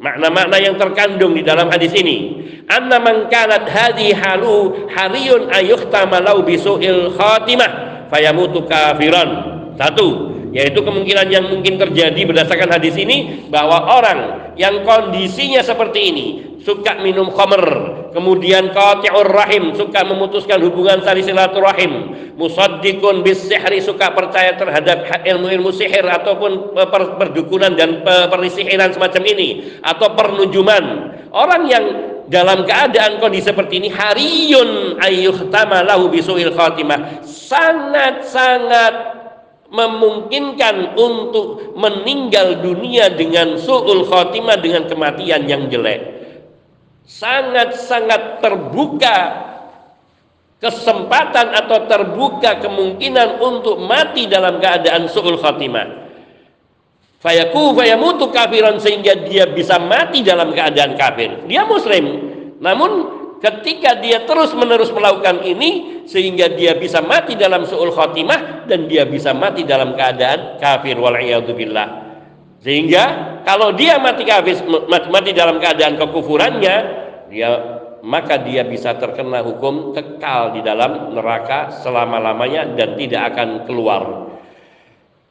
Makna-makna 0.00 0.56
yang 0.60 0.76
terkandung 0.76 1.32
di 1.36 1.44
dalam 1.44 1.68
hadis 1.72 1.92
ini. 1.96 2.44
Anna 2.68 3.00
man 3.00 3.28
kanat 3.28 3.68
hadhi 3.68 4.12
halu 4.16 4.88
hariyun 4.92 5.52
ayuhtama 5.52 6.20
lau 6.20 6.44
bisu'il 6.44 7.12
khatimah 7.16 8.08
fayamutu 8.08 8.64
kafiran. 8.64 9.52
Satu 9.76 10.34
yaitu 10.54 10.86
kemungkinan 10.86 11.26
yang 11.34 11.44
mungkin 11.50 11.82
terjadi 11.82 12.20
berdasarkan 12.30 12.78
hadis 12.78 12.94
ini 12.94 13.50
bahwa 13.50 13.90
orang 13.90 14.54
yang 14.54 14.86
kondisinya 14.86 15.66
seperti 15.66 16.00
ini 16.14 16.26
suka 16.62 17.02
minum 17.02 17.34
khamr 17.34 17.93
kemudian 18.14 18.70
qati'ur 18.70 19.26
rahim 19.26 19.74
suka 19.74 20.06
memutuskan 20.06 20.62
hubungan 20.62 21.02
tali 21.02 21.26
silaturahim. 21.26 22.14
Musaddiqun 22.38 23.26
bis 23.26 23.50
sihri 23.50 23.82
suka 23.82 24.14
percaya 24.14 24.54
terhadap 24.54 25.04
ilmu-ilmu 25.26 25.74
sihir 25.74 26.06
ataupun 26.06 26.72
perdukunan 27.18 27.74
dan 27.74 28.06
perisihiran 28.06 28.94
semacam 28.94 29.22
ini 29.26 29.78
atau 29.82 30.14
pernujuman. 30.14 30.84
Orang 31.34 31.66
yang 31.66 31.84
dalam 32.30 32.62
keadaan 32.64 33.18
kondisi 33.18 33.50
seperti 33.50 33.82
ini 33.82 33.90
hariyun 33.90 35.02
ayyuhtama 35.02 35.82
lahu 35.82 36.08
bisuil 36.08 36.54
khatimah. 36.54 37.26
Sangat-sangat 37.26 38.94
memungkinkan 39.74 40.94
untuk 40.94 41.74
meninggal 41.74 42.62
dunia 42.62 43.10
dengan 43.10 43.58
su'ul 43.58 44.06
khotimah 44.06 44.62
dengan 44.62 44.86
kematian 44.86 45.50
yang 45.50 45.66
jelek 45.66 46.13
sangat-sangat 47.04 48.40
terbuka 48.40 49.16
kesempatan 50.60 51.52
atau 51.52 51.84
terbuka 51.84 52.60
kemungkinan 52.64 53.40
untuk 53.40 53.80
mati 53.84 54.24
dalam 54.24 54.56
keadaan 54.60 55.08
su'ul 55.12 55.36
khotimah 55.36 56.04
fayaku 57.24 57.72
fayamutu 57.72 58.28
kafiran 58.28 58.76
sehingga 58.76 59.24
dia 59.24 59.48
bisa 59.48 59.80
mati 59.80 60.20
dalam 60.20 60.52
keadaan 60.52 60.92
kafir. 61.00 61.48
Dia 61.48 61.64
muslim. 61.64 62.04
Namun 62.60 62.90
ketika 63.40 63.96
dia 64.04 64.28
terus 64.28 64.52
menerus 64.52 64.92
melakukan 64.92 65.40
ini 65.40 66.04
sehingga 66.04 66.52
dia 66.52 66.76
bisa 66.76 67.00
mati 67.00 67.32
dalam 67.32 67.64
su'ul 67.64 67.96
khotimah 67.96 68.68
dan 68.68 68.84
dia 68.84 69.08
bisa 69.08 69.32
mati 69.32 69.64
dalam 69.64 69.96
keadaan 69.96 70.60
kafir 70.60 71.00
billah 71.00 72.13
sehingga 72.64 73.04
kalau 73.44 73.76
dia 73.76 74.00
mati 74.00 74.24
kafir 74.24 74.64
mati, 74.88 75.30
dalam 75.36 75.60
keadaan 75.60 76.00
kekufurannya 76.00 76.76
dia 77.28 77.50
maka 78.00 78.40
dia 78.40 78.64
bisa 78.64 78.96
terkena 78.96 79.44
hukum 79.44 79.92
kekal 79.92 80.56
di 80.56 80.64
dalam 80.64 81.12
neraka 81.12 81.72
selama-lamanya 81.84 82.76
dan 82.76 82.96
tidak 83.00 83.32
akan 83.32 83.48
keluar. 83.68 84.32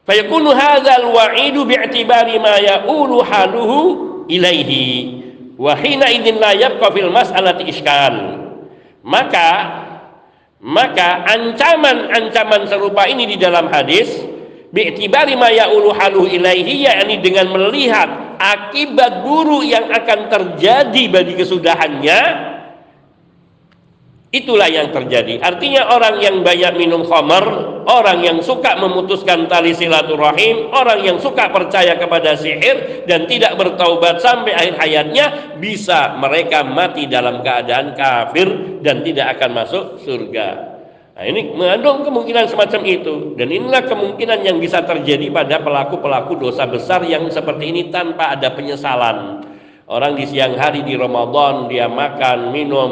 Fayakunu 0.06 0.50
hadzal 0.54 1.10
wa'idu 1.10 1.66
bi'tibari 1.66 2.38
ma 2.42 2.58
ya'ulu 2.58 3.22
haluhu 3.22 3.78
ilaihi 4.26 5.22
wahina 5.54 6.10
idin 6.10 6.42
la 6.42 6.54
yabqa 6.54 6.90
fil 6.90 7.14
mas'alati 7.14 7.62
iskal. 7.70 8.14
Maka 9.06 9.48
maka 10.64 11.28
ancaman-ancaman 11.30 12.66
serupa 12.66 13.06
ini 13.06 13.28
di 13.28 13.36
dalam 13.38 13.70
hadis 13.70 14.33
bi'tibari 14.74 15.38
ma 15.38 15.54
ya'ulu 15.54 15.94
haluhu 15.94 16.26
ilaihi 16.26 16.90
yakni 16.90 17.22
dengan 17.22 17.54
melihat 17.54 18.36
akibat 18.42 19.22
guru 19.22 19.62
yang 19.62 19.86
akan 19.94 20.26
terjadi 20.26 21.02
bagi 21.08 21.38
kesudahannya 21.38 22.52
Itulah 24.34 24.66
yang 24.66 24.90
terjadi. 24.90 25.38
Artinya 25.38 25.94
orang 25.94 26.18
yang 26.18 26.42
banyak 26.42 26.74
minum 26.74 27.06
khamar, 27.06 27.46
orang 27.86 28.18
yang 28.18 28.42
suka 28.42 28.74
memutuskan 28.82 29.46
tali 29.46 29.78
silaturahim, 29.78 30.74
orang 30.74 31.06
yang 31.06 31.22
suka 31.22 31.54
percaya 31.54 31.94
kepada 31.94 32.34
sihir 32.34 33.06
dan 33.06 33.30
tidak 33.30 33.54
bertaubat 33.54 34.18
sampai 34.18 34.50
akhir 34.58 34.74
hayatnya, 34.82 35.26
bisa 35.62 36.18
mereka 36.18 36.66
mati 36.66 37.06
dalam 37.06 37.46
keadaan 37.46 37.94
kafir 37.94 38.82
dan 38.82 39.06
tidak 39.06 39.38
akan 39.38 39.50
masuk 39.54 40.02
surga. 40.02 40.73
Nah, 41.14 41.22
ini 41.30 41.54
mengandung 41.54 42.02
kemungkinan 42.02 42.50
semacam 42.50 42.82
itu 42.90 43.38
dan 43.38 43.46
inilah 43.46 43.86
kemungkinan 43.86 44.42
yang 44.42 44.58
bisa 44.58 44.82
terjadi 44.82 45.30
pada 45.30 45.62
pelaku-pelaku 45.62 46.42
dosa 46.42 46.66
besar 46.66 47.06
yang 47.06 47.30
seperti 47.30 47.70
ini 47.70 47.94
tanpa 47.94 48.34
ada 48.34 48.50
penyesalan. 48.50 49.46
Orang 49.86 50.18
di 50.18 50.26
siang 50.26 50.58
hari 50.58 50.82
di 50.82 50.98
Ramadan 50.98 51.70
dia 51.70 51.86
makan, 51.86 52.50
minum, 52.50 52.90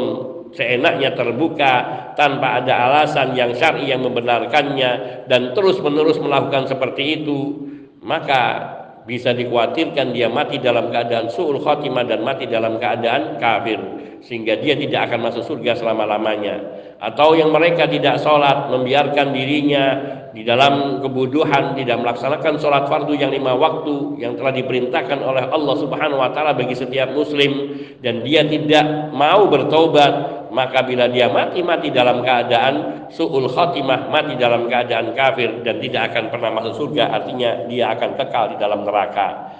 seenaknya 0.55 1.17
terbuka 1.17 1.73
tanpa 2.13 2.63
ada 2.63 2.73
alasan 2.87 3.33
yang 3.35 3.51
syar'i 3.57 3.89
yang 3.89 4.05
membenarkannya 4.05 5.25
dan 5.27 5.51
terus-menerus 5.51 6.21
melakukan 6.21 6.69
seperti 6.69 7.19
itu 7.21 7.59
maka 8.05 8.71
bisa 9.03 9.35
dikhawatirkan 9.35 10.15
dia 10.15 10.31
mati 10.31 10.63
dalam 10.63 10.87
keadaan 10.93 11.27
su'ul 11.27 11.59
khotimah 11.59 12.07
dan 12.07 12.23
mati 12.23 12.47
dalam 12.47 12.79
keadaan 12.79 13.35
kafir 13.41 13.81
sehingga 14.23 14.55
dia 14.63 14.79
tidak 14.79 15.11
akan 15.11 15.27
masuk 15.27 15.43
surga 15.43 15.75
selama-lamanya 15.75 16.55
atau 17.03 17.35
yang 17.35 17.51
mereka 17.51 17.83
tidak 17.91 18.23
sholat 18.23 18.71
membiarkan 18.71 19.35
dirinya 19.35 19.85
di 20.31 20.41
dalam 20.41 21.03
kebuduhan 21.03 21.75
tidak 21.75 21.99
melaksanakan 21.99 22.57
sholat 22.57 22.87
fardu 22.87 23.11
yang 23.11 23.29
lima 23.29 23.53
waktu 23.53 24.23
yang 24.23 24.39
telah 24.39 24.55
diperintahkan 24.55 25.19
oleh 25.19 25.45
Allah 25.51 25.75
Subhanahu 25.77 26.23
Wa 26.23 26.31
Taala 26.31 26.55
bagi 26.55 26.73
setiap 26.73 27.11
muslim 27.11 27.75
dan 27.99 28.23
dia 28.23 28.47
tidak 28.47 29.11
mau 29.11 29.51
bertobat 29.51 30.47
maka 30.55 30.81
bila 30.87 31.11
dia 31.11 31.27
mati 31.27 31.59
mati 31.59 31.91
dalam 31.91 32.23
keadaan 32.23 33.05
suul 33.11 33.51
khotimah 33.51 34.07
mati 34.07 34.39
dalam 34.39 34.71
keadaan 34.71 35.11
kafir 35.11 35.59
dan 35.61 35.83
tidak 35.83 36.15
akan 36.15 36.31
pernah 36.31 36.49
masuk 36.55 36.73
surga 36.87 37.13
artinya 37.19 37.67
dia 37.67 37.91
akan 37.93 38.09
kekal 38.15 38.55
di 38.55 38.57
dalam 38.57 38.87
neraka 38.87 39.53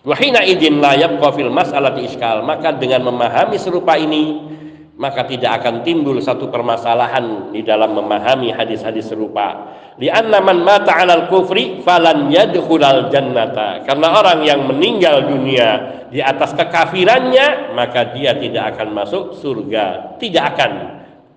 Wahina 0.00 0.40
idin 0.40 0.80
layab 0.80 1.20
kofil 1.20 1.52
mas'alati 1.52 2.08
iskal 2.08 2.40
maka 2.40 2.72
dengan 2.72 3.04
memahami 3.04 3.60
serupa 3.60 4.00
ini 4.00 4.48
maka 4.96 5.28
tidak 5.28 5.60
akan 5.60 5.84
timbul 5.84 6.16
satu 6.20 6.48
permasalahan 6.48 7.52
di 7.52 7.60
dalam 7.64 7.96
memahami 7.96 8.52
hadis-hadis 8.52 9.12
serupa. 9.12 9.76
Lianna 10.00 10.40
man 10.40 10.64
mata 10.64 10.92
'alal 10.92 11.28
kufri 11.28 11.84
falan 11.84 12.32
yadkhulal 12.32 13.12
jannata. 13.12 13.84
Karena 13.84 14.08
orang 14.12 14.40
yang 14.44 14.64
meninggal 14.68 15.28
dunia 15.28 15.68
di 16.08 16.20
atas 16.20 16.56
kekafirannya 16.56 17.76
maka 17.76 18.12
dia 18.16 18.36
tidak 18.36 18.76
akan 18.76 18.88
masuk 18.96 19.36
surga, 19.36 20.16
tidak 20.16 20.56
akan 20.56 20.72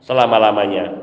selama-lamanya 0.03 1.02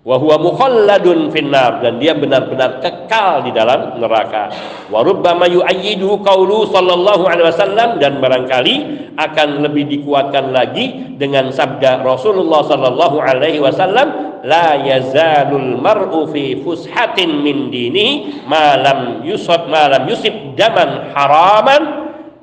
wa 0.00 0.16
huwa 0.16 0.36
mukhalladun 0.40 1.28
finnar. 1.32 1.84
Dan 1.84 2.00
dia 2.00 2.16
benar-benar 2.16 2.80
kekal 2.80 3.44
di 3.44 3.52
dalam 3.52 4.00
neraka. 4.00 4.52
Wa 4.88 5.04
rubbama 5.04 5.48
yu'ayyidu 5.48 6.20
qaulu 6.24 6.68
sallallahu 6.68 7.24
alaihi 7.28 7.48
wasallam. 7.48 8.00
Dan 8.00 8.20
barangkali 8.20 8.76
akan 9.16 9.48
lebih 9.64 9.88
dikuatkan 9.88 10.52
lagi 10.54 11.16
dengan 11.20 11.52
sabda 11.52 12.00
Rasulullah 12.00 12.64
sallallahu 12.64 13.16
alaihi 13.20 13.60
wasallam 13.60 14.40
la 14.40 14.80
yazalul 14.80 15.76
mar'u 15.76 16.24
fi 16.32 16.56
fushatin 16.64 17.44
min 17.44 17.68
dinihi 17.68 18.48
ma 18.48 18.72
lam 18.80 19.20
yusab 19.20 19.68
ma 19.68 19.84
lam 19.92 20.08
yusib 20.08 20.32
daman 20.56 21.12
haraman 21.12 21.82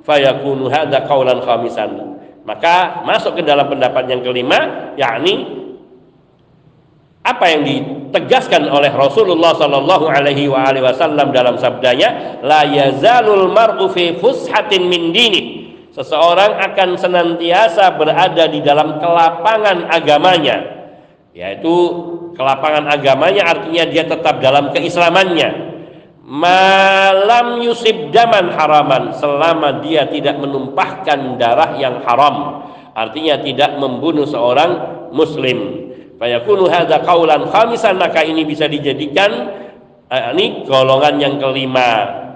fayakunu 0.06 0.70
hadza 0.70 1.02
qaulan 1.10 1.42
khamisan. 1.42 2.22
Maka 2.46 3.04
masuk 3.04 3.36
ke 3.36 3.44
dalam 3.44 3.68
pendapat 3.68 4.08
yang 4.08 4.24
kelima 4.24 4.94
yakni 4.96 5.67
apa 7.28 7.44
yang 7.52 7.68
ditegaskan 7.68 8.72
oleh 8.72 8.88
Rasulullah 8.96 9.52
Sallallahu 9.60 10.08
Alaihi 10.08 10.48
Wasallam 10.48 11.36
dalam 11.36 11.60
sabdanya, 11.60 12.40
la 12.40 12.64
yazalul 12.64 13.52
mar'u 13.52 13.92
fi 13.92 14.16
fushatin 14.16 14.88
min 14.88 15.12
dini. 15.12 15.68
Seseorang 15.92 16.56
akan 16.62 16.96
senantiasa 16.96 18.00
berada 18.00 18.48
di 18.48 18.64
dalam 18.64 19.02
kelapangan 19.02 19.92
agamanya, 19.92 20.88
yaitu 21.36 21.74
kelapangan 22.38 22.88
agamanya 22.88 23.50
artinya 23.50 23.84
dia 23.90 24.06
tetap 24.08 24.40
dalam 24.40 24.72
keislamannya. 24.72 25.76
Malam 26.28 27.64
yusib 27.64 28.14
daman 28.14 28.52
haraman 28.52 29.16
selama 29.16 29.80
dia 29.82 30.06
tidak 30.12 30.38
menumpahkan 30.38 31.40
darah 31.40 31.80
yang 31.82 32.04
haram, 32.06 32.68
artinya 32.94 33.42
tidak 33.42 33.80
membunuh 33.80 34.28
seorang 34.28 34.72
muslim 35.16 35.87
Fayakunu 36.18 36.66
hadza 36.66 37.02
qaulan 37.06 37.46
khamisan 37.50 37.98
maka 38.02 38.26
ini 38.26 38.42
bisa 38.42 38.66
dijadikan 38.66 39.30
eh, 40.10 40.34
ini 40.34 40.66
golongan 40.66 41.22
yang 41.22 41.38
kelima 41.38 41.90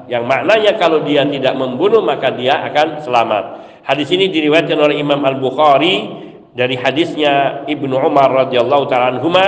yang 0.06 0.28
maknanya 0.28 0.78
kalau 0.78 1.02
dia 1.02 1.24
tidak 1.24 1.56
membunuh 1.56 2.04
maka 2.04 2.36
dia 2.36 2.62
akan 2.68 3.00
selamat. 3.02 3.44
Hadis 3.82 4.12
ini 4.14 4.30
diriwayatkan 4.30 4.78
oleh 4.78 5.00
Imam 5.02 5.24
Al-Bukhari 5.24 6.06
dari 6.52 6.76
hadisnya 6.76 7.64
Ibnu 7.66 7.96
Umar 7.96 8.30
radhiyallahu 8.46 8.86
taala 8.92 9.18
anhuma 9.18 9.46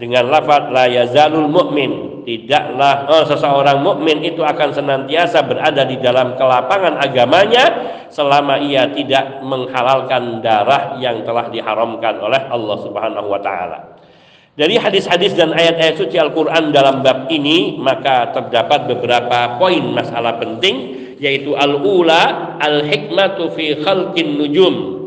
dengan 0.00 0.32
lafaz 0.32 0.72
la 0.72 0.88
yazalul 0.88 1.52
mu'min 1.52 2.10
tidaklah 2.24 3.08
oh, 3.08 3.24
seseorang 3.26 3.80
mukmin 3.80 4.22
itu 4.22 4.40
akan 4.44 4.70
senantiasa 4.72 5.44
berada 5.44 5.82
di 5.84 5.98
dalam 5.98 6.36
kelapangan 6.36 7.00
agamanya 7.00 7.64
selama 8.12 8.60
ia 8.60 8.90
tidak 8.92 9.40
menghalalkan 9.42 10.44
darah 10.44 10.98
yang 10.98 11.24
telah 11.24 11.48
diharamkan 11.48 12.20
oleh 12.20 12.42
Allah 12.50 12.76
Subhanahu 12.82 13.28
wa 13.30 13.40
taala. 13.40 13.78
Dari 14.58 14.76
hadis-hadis 14.76 15.32
dan 15.38 15.56
ayat-ayat 15.56 15.96
suci 15.96 16.20
Al-Qur'an 16.20 16.74
dalam 16.74 17.00
bab 17.00 17.30
ini 17.32 17.80
maka 17.80 18.34
terdapat 18.34 18.90
beberapa 18.92 19.56
poin 19.56 19.80
masalah 19.94 20.36
penting 20.36 21.00
yaitu 21.16 21.56
al-ula 21.56 22.56
al-hikmatu 22.60 23.52
fi 23.56 23.78
khalqin 23.80 24.36
nujum. 24.36 24.99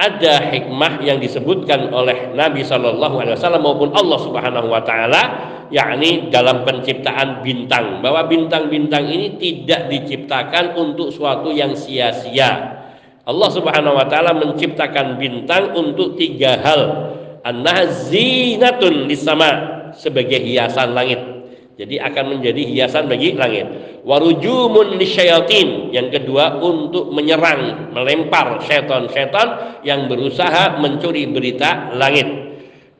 Ada 0.00 0.48
hikmah 0.48 1.04
yang 1.04 1.20
disebutkan 1.20 1.92
oleh 1.92 2.32
Nabi 2.32 2.64
Shallallahu 2.64 3.20
alaihi 3.20 3.36
wasallam 3.36 3.60
maupun 3.60 3.92
Allah 3.92 4.16
Subhanahu 4.24 4.72
wa 4.72 4.80
taala 4.80 5.22
yakni 5.68 6.32
dalam 6.32 6.64
penciptaan 6.64 7.44
bintang 7.44 8.00
bahwa 8.00 8.24
bintang-bintang 8.24 9.04
ini 9.04 9.36
tidak 9.36 9.92
diciptakan 9.92 10.72
untuk 10.80 11.12
suatu 11.12 11.52
yang 11.52 11.76
sia-sia. 11.76 12.80
Allah 13.28 13.48
Subhanahu 13.52 14.00
wa 14.00 14.08
taala 14.08 14.32
menciptakan 14.40 15.20
bintang 15.20 15.76
untuk 15.76 16.16
tiga 16.16 16.56
hal. 16.64 17.12
An-nazinatun 17.44 19.04
lisama 19.04 19.50
sebagai 19.92 20.40
hiasan 20.40 20.96
langit. 20.96 21.39
Jadi 21.80 21.96
akan 21.96 22.36
menjadi 22.36 22.60
hiasan 22.60 23.08
bagi 23.08 23.32
langit. 23.40 23.64
Warujumun 24.04 25.00
lisyayatin. 25.00 25.88
Yang 25.96 26.20
kedua 26.20 26.60
untuk 26.60 27.08
menyerang, 27.08 27.88
melempar 27.96 28.60
syaitan-syaitan 28.68 29.80
yang 29.80 30.04
berusaha 30.04 30.76
mencuri 30.76 31.24
berita 31.32 31.96
langit. 31.96 32.28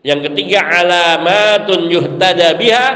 Yang 0.01 0.33
ketiga 0.33 0.65
alamatun 0.65 1.93
yuhtada 1.93 2.57
biha 2.57 2.87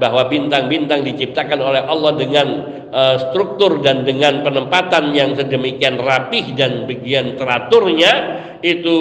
bahwa 0.00 0.32
bintang-bintang 0.32 1.04
diciptakan 1.04 1.60
oleh 1.60 1.84
Allah 1.84 2.12
dengan 2.16 2.46
uh, 2.88 3.16
struktur 3.28 3.84
dan 3.84 4.08
dengan 4.08 4.40
penempatan 4.40 5.12
yang 5.12 5.36
sedemikian 5.36 6.00
rapih 6.00 6.56
dan 6.56 6.88
bagian 6.88 7.36
teraturnya 7.36 8.12
itu 8.64 8.98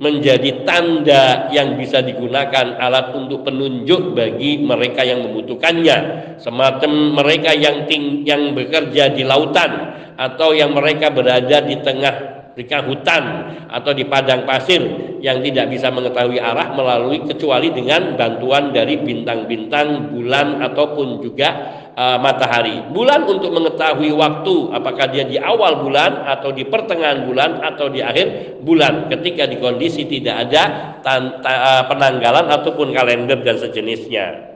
menjadi 0.00 0.64
tanda 0.64 1.50
yang 1.52 1.76
bisa 1.76 2.00
digunakan 2.00 2.78
alat 2.78 3.12
untuk 3.12 3.44
penunjuk 3.44 4.16
bagi 4.16 4.62
mereka 4.62 5.04
yang 5.04 5.26
membutuhkannya. 5.26 5.98
Semacam 6.40 7.18
mereka 7.18 7.52
yang 7.52 7.84
ting 7.90 8.22
yang 8.24 8.56
bekerja 8.56 9.12
di 9.12 9.26
lautan 9.26 9.98
atau 10.16 10.56
yang 10.56 10.72
mereka 10.72 11.12
berada 11.12 11.60
di 11.60 11.76
tengah 11.84 12.39
di 12.54 12.66
hutan 12.66 13.24
atau 13.70 13.92
di 13.94 14.04
padang 14.04 14.42
pasir 14.42 14.82
yang 15.22 15.38
tidak 15.44 15.70
bisa 15.70 15.92
mengetahui 15.92 16.40
arah 16.40 16.72
melalui 16.74 17.22
kecuali 17.24 17.70
dengan 17.70 18.16
bantuan 18.16 18.74
dari 18.74 18.98
bintang-bintang 18.98 20.10
bulan 20.10 20.64
ataupun 20.64 21.22
juga 21.22 21.48
uh, 21.94 22.18
matahari. 22.18 22.90
Bulan 22.90 23.28
untuk 23.28 23.52
mengetahui 23.52 24.10
waktu 24.16 24.54
apakah 24.72 25.06
dia 25.12 25.28
di 25.28 25.36
awal 25.36 25.84
bulan 25.84 26.24
atau 26.26 26.50
di 26.50 26.66
pertengahan 26.66 27.28
bulan 27.28 27.60
atau 27.60 27.92
di 27.92 28.00
akhir 28.00 28.58
bulan 28.64 29.12
ketika 29.12 29.46
di 29.46 29.60
kondisi 29.60 30.08
tidak 30.08 30.48
ada 30.48 30.62
uh, 31.04 31.82
penanggalan 31.86 32.48
ataupun 32.48 32.96
kalender 32.96 33.38
dan 33.44 33.56
sejenisnya. 33.60 34.50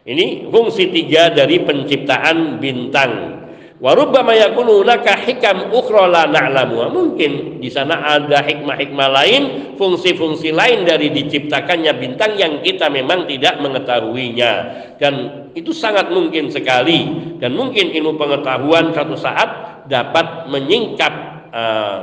Ini 0.00 0.48
fungsi 0.48 0.88
tiga 0.88 1.28
dari 1.28 1.60
penciptaan 1.60 2.56
bintang. 2.56 3.39
Warubbama 3.80 4.36
yakunu 4.36 4.84
hunaka 4.84 5.16
hikam 5.24 5.72
ukhra 5.72 6.04
la 6.04 6.28
na'lamu. 6.28 6.92
Mungkin 6.92 7.64
di 7.64 7.72
sana 7.72 8.20
ada 8.20 8.44
hikmah-hikmah 8.44 9.08
lain, 9.08 9.42
fungsi-fungsi 9.80 10.52
lain 10.52 10.84
dari 10.84 11.08
diciptakannya 11.08 11.96
bintang 11.96 12.36
yang 12.36 12.60
kita 12.60 12.92
memang 12.92 13.24
tidak 13.24 13.56
mengetahuinya. 13.56 14.52
Dan 15.00 15.14
itu 15.56 15.72
sangat 15.72 16.12
mungkin 16.12 16.52
sekali 16.52 17.08
dan 17.40 17.56
mungkin 17.56 17.88
ilmu 17.88 18.20
pengetahuan 18.20 18.92
suatu 18.92 19.16
saat 19.16 19.48
dapat 19.88 20.52
menyingkap 20.52 21.12
uh, 21.48 21.98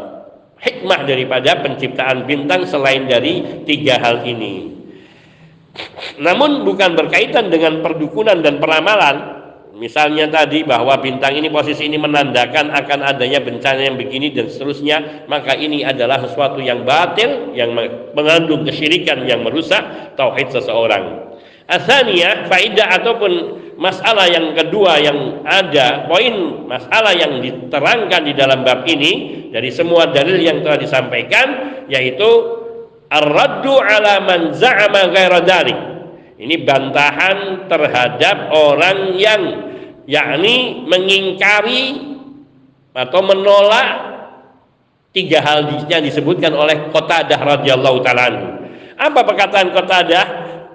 hikmah 0.57 1.05
daripada 1.05 1.61
penciptaan 1.61 2.25
bintang 2.25 2.65
selain 2.65 3.05
dari 3.05 3.63
tiga 3.69 4.01
hal 4.01 4.25
ini. 4.25 4.73
Namun 6.17 6.65
bukan 6.65 6.97
berkaitan 6.97 7.53
dengan 7.53 7.85
perdukunan 7.85 8.41
dan 8.41 8.57
peramalan, 8.57 9.36
Misalnya 9.77 10.25
tadi 10.25 10.65
bahwa 10.65 10.97
bintang 10.97 11.37
ini 11.37 11.53
posisi 11.53 11.85
ini 11.85 12.01
menandakan 12.01 12.73
akan 12.73 12.99
adanya 13.05 13.37
bencana 13.45 13.85
yang 13.85 13.93
begini 13.93 14.33
dan 14.33 14.49
seterusnya, 14.49 15.29
maka 15.29 15.53
ini 15.53 15.85
adalah 15.85 16.17
sesuatu 16.17 16.57
yang 16.57 16.81
batil 16.81 17.53
yang 17.53 17.77
mengandung 18.17 18.65
kesyirikan 18.65 19.21
yang 19.29 19.45
merusak 19.45 20.17
tauhid 20.17 20.49
seseorang. 20.49 21.29
Asalnya 21.69 22.49
faidah 22.49 22.89
ataupun 22.89 23.31
masalah 23.77 24.25
yang 24.25 24.57
kedua 24.57 24.97
yang 24.97 25.45
ada, 25.45 26.09
poin 26.09 26.65
masalah 26.65 27.13
yang 27.13 27.37
diterangkan 27.37 28.21
di 28.25 28.33
dalam 28.33 28.65
bab 28.65 28.81
ini 28.89 29.45
dari 29.53 29.69
semua 29.69 30.09
dalil 30.09 30.41
yang 30.41 30.65
telah 30.65 30.81
disampaikan 30.81 31.47
yaitu 31.85 32.25
ar-raddu 33.13 33.77
ala 33.77 34.25
man 34.25 34.57
za'ama 34.57 35.05
Ini 36.37 36.55
bantahan 36.65 37.69
terhadap 37.69 38.53
orang 38.53 39.17
yang 39.17 39.66
yakni 40.07 40.87
mengingkari 40.87 42.15
atau 42.97 43.21
menolak 43.21 43.87
tiga 45.13 45.43
hal 45.43 45.67
yang 45.85 46.01
disebutkan 46.01 46.55
oleh 46.55 46.89
Qatadah 46.89 47.37
radhiyallahu 47.37 48.01
taala 48.01 48.25
Apa 48.97 49.21
perkataan 49.21 49.75
Qatadah? 49.75 50.25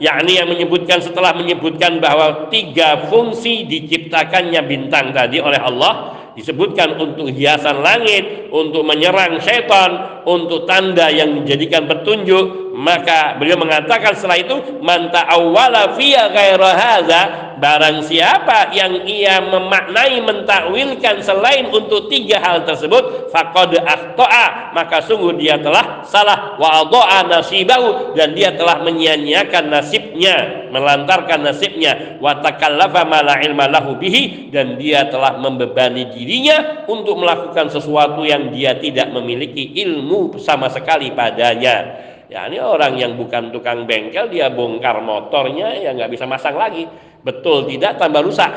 Yakni 0.02 0.34
yang 0.34 0.50
menyebutkan 0.50 0.98
setelah 0.98 1.30
menyebutkan 1.30 2.02
bahwa 2.02 2.50
tiga 2.50 3.06
fungsi 3.06 3.70
diciptakannya 3.70 4.58
bintang 4.66 5.14
tadi 5.14 5.38
oleh 5.38 5.62
Allah 5.62 6.18
disebutkan 6.34 6.96
untuk 6.98 7.30
hiasan 7.30 7.84
langit, 7.84 8.50
untuk 8.50 8.82
menyerang 8.82 9.38
setan, 9.38 10.22
untuk 10.26 10.64
tanda 10.64 11.06
yang 11.12 11.42
menjadikan 11.42 11.86
petunjuk, 11.86 12.61
maka 12.72 13.36
beliau 13.36 13.60
mengatakan 13.60 14.16
setelah 14.16 14.40
itu 14.40 14.56
man 14.80 15.12
ta'awwala 15.12 15.92
fiya 15.94 16.32
ghaira 16.32 16.72
hadza 16.72 17.22
barang 17.60 18.02
siapa 18.08 18.74
yang 18.74 19.06
ia 19.06 19.38
memaknai 19.38 20.18
mentakwilkan 20.24 21.22
selain 21.22 21.70
untuk 21.70 22.10
tiga 22.10 22.42
hal 22.42 22.64
tersebut 22.66 23.30
faqad 23.30 23.76
akhta'a 23.76 24.74
maka 24.74 25.04
sungguh 25.04 25.36
dia 25.38 25.60
telah 25.60 26.02
salah 26.02 26.58
wa 26.58 26.82
adha'a 26.82 27.28
nasibahu 27.28 28.16
dan 28.18 28.34
dia 28.34 28.56
telah 28.56 28.82
menyia-nyiakan 28.82 29.68
nasibnya 29.68 30.62
melantarkan 30.72 31.44
nasibnya. 31.44 32.16
Wa 32.16 32.40
takallafa 32.40 33.04
ma 33.04 33.20
la 33.20 33.36
ilma 33.44 33.68
lahu 33.68 34.00
bihi 34.00 34.48
dan 34.48 34.80
dia 34.80 35.06
telah 35.12 35.36
membebani 35.36 36.08
dirinya 36.08 36.88
untuk 36.88 37.20
melakukan 37.20 37.68
sesuatu 37.68 38.24
yang 38.24 38.48
dia 38.48 38.80
tidak 38.80 39.12
memiliki 39.12 39.76
ilmu 39.84 40.40
sama 40.40 40.72
sekali 40.72 41.12
padanya 41.12 42.08
Ya 42.32 42.48
ini 42.48 42.56
orang 42.56 42.96
yang 42.96 43.12
bukan 43.20 43.52
tukang 43.52 43.84
bengkel 43.84 44.32
dia 44.32 44.48
bongkar 44.48 45.04
motornya 45.04 45.76
ya 45.76 45.92
nggak 45.92 46.08
bisa 46.16 46.24
masang 46.24 46.56
lagi. 46.56 46.88
Betul 47.20 47.68
tidak 47.68 48.00
tambah 48.00 48.24
rusak. 48.24 48.48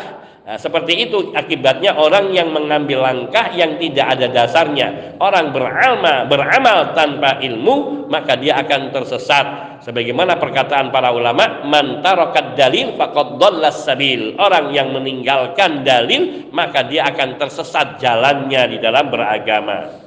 Nah, 0.45 0.61
seperti 0.61 1.09
itu 1.09 1.33
akibatnya 1.33 1.97
orang 1.97 2.29
yang 2.29 2.53
mengambil 2.53 3.01
langkah 3.01 3.49
yang 3.51 3.81
tidak 3.81 4.13
ada 4.13 4.29
dasarnya. 4.29 5.17
Orang 5.17 5.49
beramal, 5.51 6.29
beramal 6.29 6.93
tanpa 6.93 7.41
ilmu 7.41 8.05
maka 8.13 8.37
dia 8.37 8.61
akan 8.61 8.93
tersesat. 8.93 9.81
Sebagaimana 9.81 10.37
perkataan 10.37 10.93
para 10.93 11.09
ulama, 11.09 11.65
man 11.65 11.99
tarakat 12.05 12.53
dalil 12.53 12.93
faqad 12.93 13.41
sabil. 13.73 14.37
Orang 14.37 14.69
yang 14.69 14.93
meninggalkan 14.93 15.81
dalil 15.81 16.47
maka 16.53 16.85
dia 16.85 17.09
akan 17.09 17.41
tersesat 17.41 17.97
jalannya 17.97 18.69
di 18.69 18.77
dalam 18.77 19.09
beragama. 19.09 20.04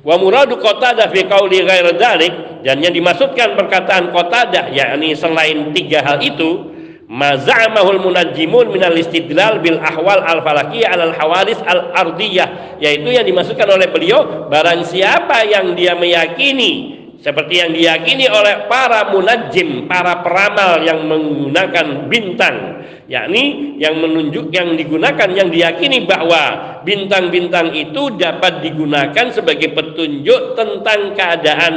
Wa 0.00 0.16
muradu 0.16 0.56
Qatadah 0.56 1.12
fi 1.12 1.28
qauli 1.28 1.60
ghair 1.64 1.84
dzalik 1.96 2.64
dan 2.64 2.80
yang 2.80 2.96
dimaksudkan 2.96 3.56
perkataan 3.56 4.12
Qatadah 4.12 4.72
yakni 4.72 5.12
selain 5.12 5.72
tiga 5.76 6.00
hal 6.00 6.24
itu 6.24 6.72
mazamahul 7.10 8.00
munajjimun 8.00 8.70
minal 8.70 8.94
istidlal 8.94 9.58
bil 9.58 9.82
ahwal 9.82 10.22
al 10.22 10.40
falakiyah 10.46 10.94
al 10.94 11.12
hawadis 11.12 11.58
al 11.66 11.90
ardiyah 11.92 12.78
yaitu 12.78 13.10
yang 13.10 13.26
dimaksudkan 13.26 13.66
oleh 13.66 13.90
beliau 13.90 14.46
barang 14.46 14.86
siapa 14.86 15.42
yang 15.44 15.74
dia 15.74 15.98
meyakini 15.98 16.99
seperti 17.20 17.60
yang 17.60 17.72
diyakini 17.76 18.26
oleh 18.32 18.64
para 18.64 19.12
munajim, 19.12 19.84
para 19.84 20.24
peramal 20.24 20.80
yang 20.80 21.04
menggunakan 21.04 22.08
bintang, 22.08 22.80
yakni 23.12 23.76
yang 23.76 24.00
menunjuk 24.00 24.48
yang 24.48 24.72
digunakan 24.72 25.28
yang 25.28 25.52
diyakini 25.52 26.08
bahwa 26.08 26.80
bintang-bintang 26.80 27.76
itu 27.76 28.16
dapat 28.16 28.64
digunakan 28.64 29.26
sebagai 29.36 29.76
petunjuk 29.76 30.56
tentang 30.56 31.12
keadaan 31.12 31.74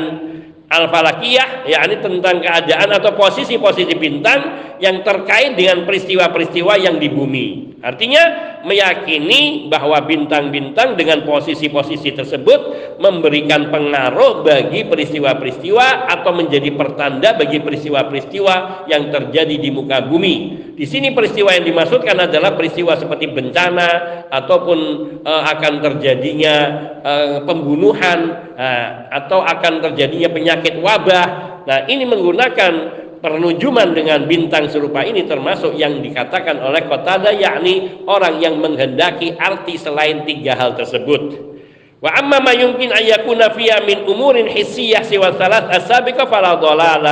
al-falakiyah 0.71 1.67
yakni 1.67 1.95
tentang 1.99 2.39
keadaan 2.39 2.89
atau 2.95 3.12
posisi-posisi 3.13 3.93
bintang 3.99 4.39
yang 4.84 5.06
terkait 5.06 5.56
dengan 5.56 5.88
peristiwa-peristiwa 5.88 6.73
yang 6.82 6.99
di 6.99 7.08
bumi. 7.08 7.47
Artinya 7.84 8.23
meyakini 8.63 9.67
bahwa 9.67 9.99
bintang-bintang 10.08 10.95
dengan 10.95 11.28
posisi-posisi 11.28 12.15
tersebut 12.15 12.60
memberikan 12.95 13.67
pengaruh 13.67 14.39
bagi 14.39 14.88
peristiwa-peristiwa 14.88 16.08
atau 16.08 16.32
menjadi 16.32 16.71
pertanda 16.71 17.36
bagi 17.36 17.60
peristiwa-peristiwa 17.60 18.88
yang 18.88 19.12
terjadi 19.12 19.60
di 19.60 19.67
muka 19.67 19.99
bumi. 20.08 20.36
Di 20.73 20.89
sini 20.89 21.13
peristiwa 21.13 21.53
yang 21.53 21.69
dimaksudkan 21.69 22.17
adalah 22.17 22.57
peristiwa 22.57 22.97
seperti 22.97 23.29
bencana 23.29 23.89
ataupun 24.33 24.79
e, 25.21 25.33
akan 25.53 25.73
terjadinya 25.86 26.55
e, 26.97 27.13
pembunuhan 27.45 28.19
e, 28.57 28.67
atau 29.13 29.45
akan 29.45 29.86
terjadinya 29.86 30.34
penyakit 30.34 30.82
wabah. 30.82 31.28
Nah, 31.69 31.86
ini 31.86 32.09
menggunakan 32.09 32.74
pernujuman 33.21 33.93
dengan 33.93 34.26
bintang 34.26 34.65
serupa 34.65 35.05
ini 35.05 35.30
termasuk 35.30 35.78
yang 35.78 36.01
dikatakan 36.01 36.57
oleh 36.57 36.89
Qatada 36.89 37.30
yakni 37.38 38.03
orang 38.09 38.41
yang 38.41 38.57
menghendaki 38.57 39.38
arti 39.38 39.78
selain 39.78 40.26
tiga 40.26 40.57
hal 40.57 40.74
tersebut. 40.74 41.53
Wa 42.01 42.17
amma 42.17 42.41
ma 42.41 42.51
yumkin 42.51 42.91
ayyakuna 42.91 43.53
fiya 43.53 43.86
min 43.86 44.09
umurin 44.09 44.49
hissiyah 44.49 45.05
siwa 45.05 45.38
salat 45.38 45.69
asabiqa 45.69 46.28
fala 46.28 46.57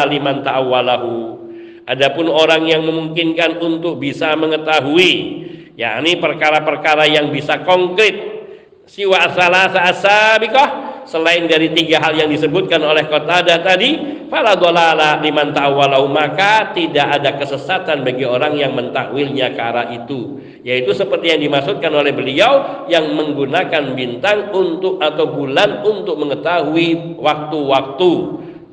liman 0.10 0.42
ta'awwalahu. 0.44 1.41
Adapun 1.92 2.32
orang 2.32 2.72
yang 2.72 2.88
memungkinkan 2.88 3.60
untuk 3.60 4.00
bisa 4.00 4.32
mengetahui 4.40 5.12
yakni 5.76 6.16
perkara-perkara 6.24 7.04
yang 7.12 7.36
bisa 7.36 7.68
konkret 7.68 8.16
siwa 8.88 9.28
salah 9.36 9.68
asabikah 9.68 11.04
selain 11.04 11.52
dari 11.52 11.76
tiga 11.76 12.00
hal 12.00 12.16
yang 12.16 12.32
disebutkan 12.32 12.80
oleh 12.80 13.12
Qatadah 13.12 13.60
tadi 13.60 14.24
fala 14.32 14.56
dolala 14.56 15.20
liman 15.20 15.52
ta'awalahu 15.52 16.08
maka 16.08 16.72
tidak 16.72 17.20
ada 17.20 17.36
kesesatan 17.36 18.08
bagi 18.08 18.24
orang 18.24 18.56
yang 18.56 18.72
mentakwilnya 18.72 19.52
ke 19.52 19.60
arah 19.60 19.92
itu. 19.92 20.40
Yaitu 20.64 20.96
seperti 20.96 21.36
yang 21.36 21.44
dimaksudkan 21.44 21.92
oleh 21.92 22.16
beliau 22.16 22.86
yang 22.88 23.12
menggunakan 23.12 23.98
bintang 23.98 24.56
untuk 24.56 25.04
atau 25.04 25.28
bulan 25.28 25.84
untuk 25.84 26.16
mengetahui 26.22 27.20
waktu-waktu 27.20 28.12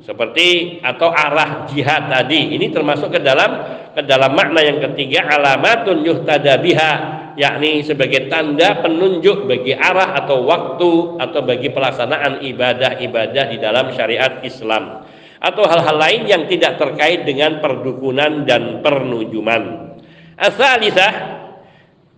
seperti 0.09 0.81
atau 0.81 1.13
arah 1.13 1.69
jihad 1.69 2.09
tadi 2.09 2.57
ini 2.57 2.73
termasuk 2.73 3.13
ke 3.13 3.21
dalam 3.21 3.61
ke 3.93 4.01
dalam 4.09 4.33
makna 4.33 4.65
yang 4.65 4.81
ketiga 4.81 5.29
alamatun 5.29 6.01
yuhtada 6.01 6.57
biha 6.57 6.91
yakni 7.37 7.85
sebagai 7.85 8.25
tanda 8.25 8.81
penunjuk 8.81 9.45
bagi 9.45 9.77
arah 9.77 10.17
atau 10.17 10.49
waktu 10.49 11.21
atau 11.21 11.45
bagi 11.45 11.69
pelaksanaan 11.69 12.41
ibadah-ibadah 12.41 13.53
di 13.53 13.57
dalam 13.61 13.93
syariat 13.93 14.41
Islam 14.41 15.05
atau 15.37 15.63
hal-hal 15.69 16.01
lain 16.01 16.21
yang 16.25 16.43
tidak 16.49 16.81
terkait 16.81 17.23
dengan 17.23 17.61
perdukunan 17.61 18.49
dan 18.49 18.81
pernujuman. 18.81 19.93
Asalisah 20.35 21.13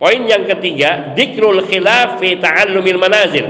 poin 0.00 0.26
yang 0.26 0.48
ketiga 0.48 1.12
dikrul 1.12 1.60
khilaf 1.68 2.18
ta'allumil 2.18 2.98
manazil. 2.98 3.46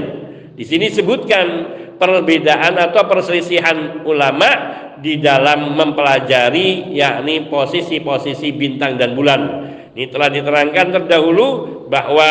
Di 0.53 0.61
sini 0.61 0.93
sebutkan 0.93 1.79
perbedaan 2.03 2.75
atau 2.75 3.07
perselisihan 3.07 4.03
ulama 4.03 4.51
di 4.99 5.23
dalam 5.23 5.79
mempelajari 5.79 6.91
yakni 6.91 7.47
posisi-posisi 7.47 8.51
bintang 8.51 8.99
dan 8.99 9.15
bulan 9.15 9.41
ini 9.93 10.09
telah 10.09 10.29
diterangkan 10.33 10.87
terdahulu 10.89 11.47
bahwa 11.85 12.29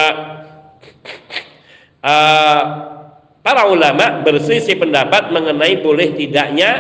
uh, 2.03 2.62
para 3.47 3.70
ulama 3.70 4.27
bersisi 4.27 4.75
pendapat 4.75 5.31
mengenai 5.31 5.79
boleh 5.79 6.11
tidaknya 6.18 6.70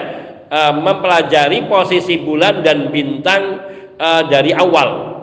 uh, 0.50 0.74
mempelajari 0.74 1.70
posisi 1.70 2.18
bulan 2.18 2.66
dan 2.66 2.90
bintang 2.90 3.62
uh, 3.94 4.26
dari 4.26 4.50
awal. 4.50 5.14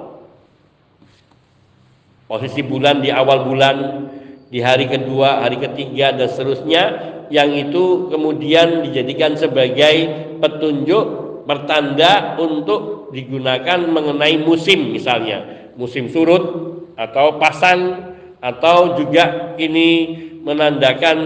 Posisi 2.30 2.64
bulan 2.64 3.04
di 3.04 3.12
awal 3.12 3.44
bulan, 3.44 3.76
di 4.50 4.60
hari 4.66 4.90
kedua, 4.90 5.46
hari 5.46 5.62
ketiga 5.62 6.10
dan 6.18 6.26
seterusnya 6.26 6.84
yang 7.30 7.54
itu 7.54 8.10
kemudian 8.10 8.82
dijadikan 8.82 9.38
sebagai 9.38 10.10
petunjuk 10.42 11.06
pertanda 11.46 12.38
untuk 12.42 13.14
digunakan 13.14 13.86
mengenai 13.86 14.42
musim 14.42 14.90
misalnya. 14.90 15.70
Musim 15.78 16.10
surut 16.10 16.44
atau 16.98 17.38
pasang 17.38 18.12
atau 18.42 18.98
juga 18.98 19.56
ini 19.62 20.18
menandakan 20.42 21.18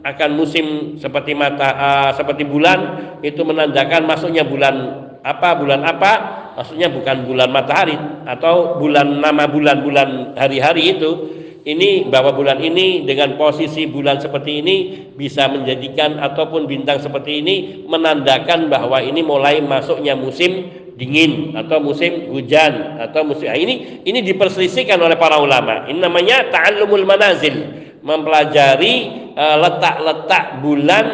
akan 0.00 0.30
musim 0.32 0.96
seperti 0.96 1.36
mata 1.36 1.68
uh, 1.76 2.10
seperti 2.16 2.48
bulan 2.48 3.12
itu 3.20 3.44
menandakan 3.44 4.08
masuknya 4.08 4.48
bulan 4.48 5.04
apa 5.20 5.52
bulan 5.60 5.84
apa 5.84 6.12
maksudnya 6.56 6.88
bukan 6.88 7.28
bulan 7.28 7.52
matahari 7.52 7.96
atau 8.24 8.80
bulan 8.80 9.20
nama 9.20 9.44
bulan-bulan 9.44 10.32
hari-hari 10.40 10.96
itu 10.96 11.39
ini 11.60 12.08
bahwa 12.08 12.32
bulan 12.32 12.56
ini 12.56 13.04
dengan 13.04 13.36
posisi 13.36 13.84
bulan 13.84 14.16
seperti 14.16 14.64
ini 14.64 14.76
bisa 15.12 15.44
menjadikan 15.52 16.16
ataupun 16.16 16.64
bintang 16.64 16.96
seperti 17.04 17.44
ini 17.44 17.84
menandakan 17.84 18.72
bahwa 18.72 18.96
ini 19.04 19.20
mulai 19.20 19.60
masuknya 19.60 20.16
musim 20.16 20.72
dingin 20.96 21.56
atau 21.56 21.80
musim 21.80 22.28
hujan 22.32 23.00
atau 23.00 23.24
musim 23.24 23.48
nah, 23.48 23.56
ini 23.56 24.04
ini 24.04 24.20
diperselisihkan 24.20 25.00
oleh 25.00 25.16
para 25.16 25.40
ulama. 25.40 25.88
Ini 25.88 25.96
namanya 25.96 26.48
ta'allumul 26.52 27.08
manazil, 27.08 27.56
mempelajari 28.04 28.94
uh, 29.32 29.56
letak-letak 29.64 30.60
bulan 30.60 31.06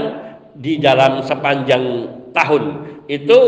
di 0.59 0.83
dalam 0.83 1.23
sepanjang 1.23 1.83
tahun. 2.35 2.63
Itu 3.07 3.39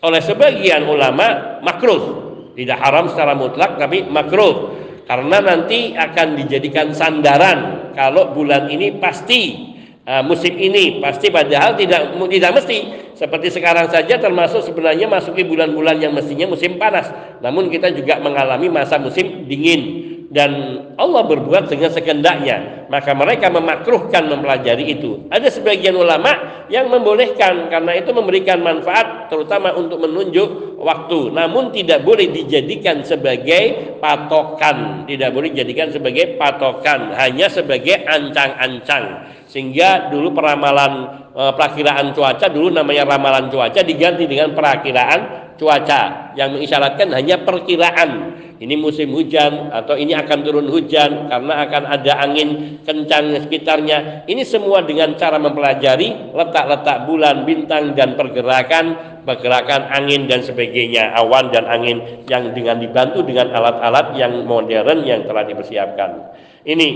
oleh 0.00 0.20
sebagian 0.24 0.88
ulama 0.88 1.60
makruh. 1.60 2.24
Tidak 2.52 2.76
haram 2.76 3.08
secara 3.08 3.32
mutlak 3.32 3.80
tapi 3.80 4.04
makruh 4.04 4.81
karena 5.08 5.38
nanti 5.42 5.96
akan 5.96 6.38
dijadikan 6.38 6.94
sandaran 6.94 7.90
kalau 7.96 8.30
bulan 8.32 8.70
ini 8.70 8.96
pasti 9.02 9.72
uh, 10.06 10.22
musim 10.22 10.54
ini 10.58 11.02
pasti 11.02 11.28
padahal 11.32 11.74
tidak 11.78 12.14
tidak 12.30 12.52
mesti. 12.62 12.78
Seperti 13.12 13.54
sekarang 13.54 13.86
saja 13.86 14.18
termasuk 14.18 14.66
sebenarnya 14.66 15.06
masuki 15.06 15.46
bulan-bulan 15.46 16.02
yang 16.02 16.10
mestinya 16.10 16.50
musim 16.50 16.74
panas. 16.74 17.06
Namun 17.38 17.70
kita 17.70 17.94
juga 17.94 18.18
mengalami 18.18 18.66
masa 18.66 18.98
musim 18.98 19.46
dingin 19.46 20.11
dan 20.32 20.50
Allah 20.96 21.22
berbuat 21.28 21.68
dengan 21.68 21.92
sekendaknya 21.92 22.82
maka 22.92 23.16
mereka 23.16 23.48
memakruhkan 23.48 24.28
mempelajari 24.28 25.00
itu. 25.00 25.24
Ada 25.32 25.48
sebagian 25.48 25.96
ulama 25.96 26.28
yang 26.68 26.92
membolehkan 26.92 27.72
karena 27.72 27.96
itu 27.96 28.12
memberikan 28.12 28.60
manfaat 28.60 29.32
terutama 29.32 29.72
untuk 29.72 30.04
menunjuk 30.04 30.76
waktu. 30.76 31.32
Namun 31.32 31.72
tidak 31.72 32.04
boleh 32.04 32.28
dijadikan 32.28 33.00
sebagai 33.00 33.96
patokan. 33.96 35.08
Tidak 35.08 35.32
boleh 35.32 35.56
dijadikan 35.56 35.88
sebagai 35.88 36.36
patokan. 36.36 37.16
Hanya 37.16 37.48
sebagai 37.48 37.96
ancang-ancang. 38.04 39.32
Sehingga 39.48 40.12
dulu 40.12 40.36
peramalan 40.36 40.92
e, 41.32 41.42
perakiraan 41.56 42.12
cuaca 42.12 42.44
dulu 42.52 42.76
namanya 42.76 43.08
ramalan 43.08 43.48
cuaca 43.48 43.80
diganti 43.80 44.28
dengan 44.28 44.52
perakiraan 44.52 45.41
cuaca 45.60 46.32
yang 46.38 46.56
mengisyaratkan 46.56 47.12
hanya 47.12 47.42
perkiraan 47.44 48.40
ini 48.62 48.78
musim 48.78 49.10
hujan 49.10 49.74
atau 49.74 49.98
ini 49.98 50.14
akan 50.14 50.38
turun 50.46 50.70
hujan 50.70 51.26
karena 51.26 51.66
akan 51.66 51.82
ada 51.82 52.12
angin 52.22 52.78
kencang 52.86 53.34
sekitarnya. 53.42 54.22
Ini 54.30 54.46
semua 54.46 54.86
dengan 54.86 55.18
cara 55.18 55.34
mempelajari 55.42 56.30
letak-letak 56.30 57.10
bulan, 57.10 57.42
bintang 57.42 57.98
dan 57.98 58.14
pergerakan 58.14 59.18
pergerakan 59.26 59.90
angin 59.90 60.30
dan 60.30 60.46
sebagainya, 60.46 61.10
awan 61.18 61.50
dan 61.50 61.66
angin 61.66 62.22
yang 62.30 62.54
dengan 62.54 62.78
dibantu 62.78 63.26
dengan 63.26 63.50
alat-alat 63.50 64.14
yang 64.14 64.46
modern 64.46 65.02
yang 65.02 65.26
telah 65.26 65.42
dipersiapkan. 65.42 66.10
Ini 66.62 66.88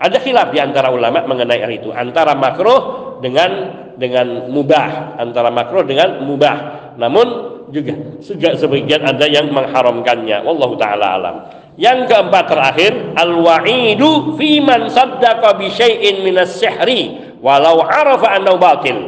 ada 0.00 0.16
khilaf 0.16 0.48
di 0.48 0.64
antara 0.64 0.88
ulama 0.88 1.28
mengenai 1.28 1.60
hal 1.60 1.72
itu, 1.76 1.92
antara 1.92 2.32
makruh 2.32 3.20
dengan 3.20 3.84
dengan 4.00 4.48
mubah, 4.48 5.20
antara 5.20 5.52
makruh 5.52 5.84
dengan 5.84 6.24
mubah. 6.24 6.56
Namun 6.96 7.51
juga. 7.70 7.94
Juga 8.18 8.48
sebagian 8.56 9.02
ada 9.04 9.26
yang 9.28 9.52
mengharamkannya. 9.52 10.42
Wallahu 10.42 10.74
taala 10.80 11.06
alam. 11.20 11.36
Yang 11.78 12.10
keempat 12.10 12.44
terakhir 12.52 12.92
al-wa'idu 13.16 14.36
fi 14.36 14.60
man 14.60 14.92
saddaqa 14.92 15.56
bi 15.56 15.72
syai'in 15.72 16.20
minas 16.20 16.58
sihri 16.60 17.32
walau 17.40 17.84
arafa 17.84 18.36
annahu 18.36 18.58
batil. 18.60 18.98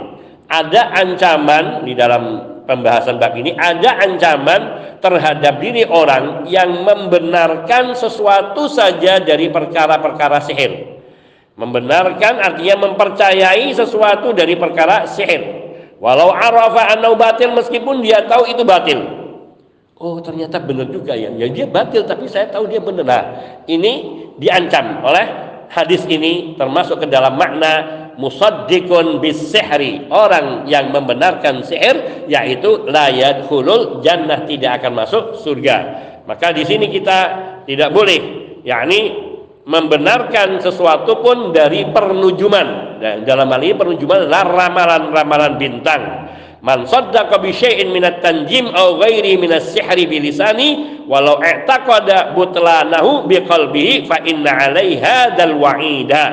Ada 0.48 0.92
ancaman 1.00 1.88
di 1.88 1.96
dalam 1.96 2.54
pembahasan 2.68 3.20
bab 3.20 3.32
ini 3.36 3.56
ada 3.56 4.00
ancaman 4.00 4.60
terhadap 5.00 5.60
diri 5.60 5.84
orang 5.84 6.48
yang 6.48 6.84
membenarkan 6.84 7.92
sesuatu 7.92 8.68
saja 8.68 9.20
dari 9.20 9.52
perkara-perkara 9.52 10.40
sihir. 10.44 11.00
Membenarkan 11.54 12.40
artinya 12.40 12.88
mempercayai 12.90 13.72
sesuatu 13.72 14.32
dari 14.34 14.58
perkara 14.58 15.06
sihir 15.06 15.63
Walau 16.04 16.36
arafa 16.36 16.92
anau 16.92 17.16
batil 17.16 17.56
meskipun 17.56 18.04
dia 18.04 18.28
tahu 18.28 18.44
itu 18.44 18.60
batil. 18.60 19.00
Oh 19.96 20.20
ternyata 20.20 20.60
benar 20.60 20.92
juga 20.92 21.16
ya. 21.16 21.32
Ya 21.32 21.48
dia 21.48 21.64
batil 21.64 22.04
tapi 22.04 22.28
saya 22.28 22.52
tahu 22.52 22.68
dia 22.68 22.84
benar. 22.84 23.08
Nah, 23.08 23.24
ini 23.64 24.20
diancam 24.36 25.00
oleh 25.00 25.24
hadis 25.72 26.04
ini 26.04 26.60
termasuk 26.60 27.00
ke 27.00 27.06
dalam 27.08 27.40
makna 27.40 28.04
musaddiqun 28.20 29.24
bis 29.24 29.48
sihri 29.48 30.04
orang 30.12 30.68
yang 30.68 30.92
membenarkan 30.92 31.64
sihir 31.64 32.28
yaitu 32.28 32.84
la 32.84 33.08
yadkhulul 33.08 34.04
jannah 34.04 34.44
tidak 34.44 34.84
akan 34.84 35.02
masuk 35.02 35.24
surga 35.42 35.76
maka 36.28 36.54
di 36.54 36.62
sini 36.62 36.92
kita 36.94 37.18
tidak 37.66 37.90
boleh 37.90 38.20
yakni 38.62 39.33
membenarkan 39.64 40.60
sesuatu 40.60 41.20
pun 41.24 41.52
dari 41.52 41.88
pernujuman. 41.88 43.00
Dan 43.00 43.24
dalam 43.24 43.48
hal 43.48 43.60
ini 43.64 43.74
pernujuman 43.76 44.28
adalah 44.28 44.44
ramalan-ramalan 44.44 45.52
bintang. 45.56 46.02
Man 46.64 46.88
saddaqa 46.88 47.44
bi 47.44 47.52
syai'in 47.52 47.92
minat 47.92 48.24
tanjim 48.24 48.72
aw 48.72 48.96
ghairi 48.96 49.36
minas 49.36 49.76
sihri 49.76 50.08
bi 50.08 50.16
lisani 50.16 51.04
walau 51.04 51.36
i'taqada 51.36 52.32
butlanahu 52.32 53.28
bi 53.28 53.44
qalbihi 53.44 54.08
fa 54.08 54.24
inna 54.24 54.48
'alaiha 54.48 55.36
dal 55.36 55.60
wa'ida. 55.60 56.24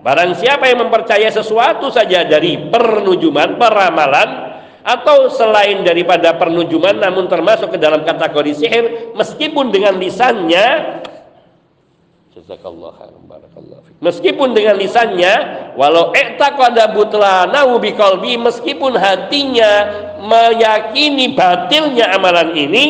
Barang 0.00 0.38
siapa 0.38 0.70
yang 0.70 0.86
mempercaya 0.86 1.26
sesuatu 1.34 1.90
saja 1.90 2.22
dari 2.22 2.70
pernujuman 2.70 3.58
peramalan 3.58 4.28
atau 4.80 5.28
selain 5.28 5.84
daripada 5.84 6.38
pernujuman 6.38 6.96
namun 6.96 7.28
termasuk 7.28 7.74
ke 7.74 7.78
dalam 7.82 8.00
kategori 8.00 8.64
sihir 8.64 8.84
meskipun 9.12 9.68
dengan 9.68 10.00
lisannya 10.00 10.66
Jazakallah 12.40 12.96
khairan 12.96 13.22
barakallahu 13.28 13.82
fiik. 13.84 14.00
Meskipun 14.00 14.56
dengan 14.56 14.80
lisannya 14.80 15.34
walau 15.76 16.08
i'taqada 16.16 16.96
butlanahu 16.96 17.76
biqalbi 17.84 18.40
meskipun 18.40 18.96
hatinya 18.96 19.70
meyakini 20.24 21.36
batilnya 21.36 22.16
amalan 22.16 22.56
ini 22.56 22.84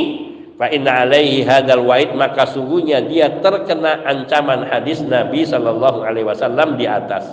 fa 0.55 0.71
inna 0.71 1.03
alaihi 1.03 1.43
hadzal 1.43 1.83
wa'id 1.83 2.15
maka 2.15 2.47
sungguhnya 2.47 3.03
dia 3.11 3.43
terkena 3.43 4.07
ancaman 4.07 4.71
hadis 4.71 5.03
Nabi 5.03 5.43
sallallahu 5.43 6.07
alaihi 6.07 6.31
wasallam 6.31 6.79
di 6.79 6.87
atas. 6.87 7.27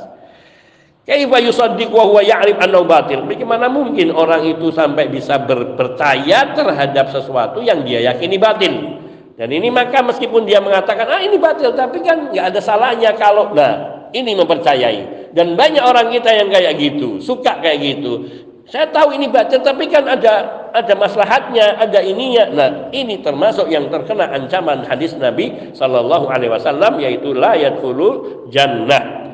Kaifa 1.06 1.38
yusaddiq 1.40 1.88
wa 1.94 2.04
huwa 2.04 2.20
ya'rif 2.20 2.60
annahu 2.60 2.84
batil? 2.84 3.24
Bagaimana 3.30 3.72
mungkin 3.72 4.12
orang 4.12 4.44
itu 4.44 4.74
sampai 4.76 5.08
bisa 5.08 5.40
percaya 5.48 6.52
terhadap 6.52 7.14
sesuatu 7.14 7.64
yang 7.64 7.88
dia 7.88 8.12
yakini 8.12 8.36
batil? 8.36 9.06
Dan 9.38 9.54
ini 9.54 9.70
maka 9.70 10.02
meskipun 10.02 10.50
dia 10.50 10.58
mengatakan 10.58 11.06
ah 11.06 11.22
ini 11.22 11.38
batil, 11.38 11.72
tapi 11.78 12.02
kan 12.02 12.34
nggak 12.34 12.46
ada 12.54 12.60
salahnya 12.60 13.14
kalau 13.14 13.54
nah 13.54 14.10
ini 14.10 14.34
mempercayai. 14.34 15.32
Dan 15.32 15.54
banyak 15.54 15.84
orang 15.84 16.10
kita 16.10 16.34
yang 16.34 16.50
kayak 16.50 16.74
gitu, 16.82 17.22
suka 17.22 17.62
kayak 17.62 17.78
gitu. 17.78 18.26
Saya 18.66 18.90
tahu 18.90 19.14
ini 19.14 19.30
batil, 19.30 19.62
tapi 19.62 19.88
kan 19.88 20.10
ada 20.10 20.66
ada 20.74 20.94
maslahatnya, 20.98 21.78
ada 21.80 22.02
ininya. 22.02 22.44
Nah, 22.52 22.70
ini 22.92 23.22
termasuk 23.22 23.70
yang 23.70 23.88
terkena 23.94 24.28
ancaman 24.34 24.84
hadis 24.90 25.16
Nabi 25.16 25.72
Shallallahu 25.78 26.28
Alaihi 26.28 26.52
Wasallam 26.52 27.00
yaitu 27.00 27.32
la 27.32 27.56
yadkhulul 27.56 28.50
jannah 28.52 29.28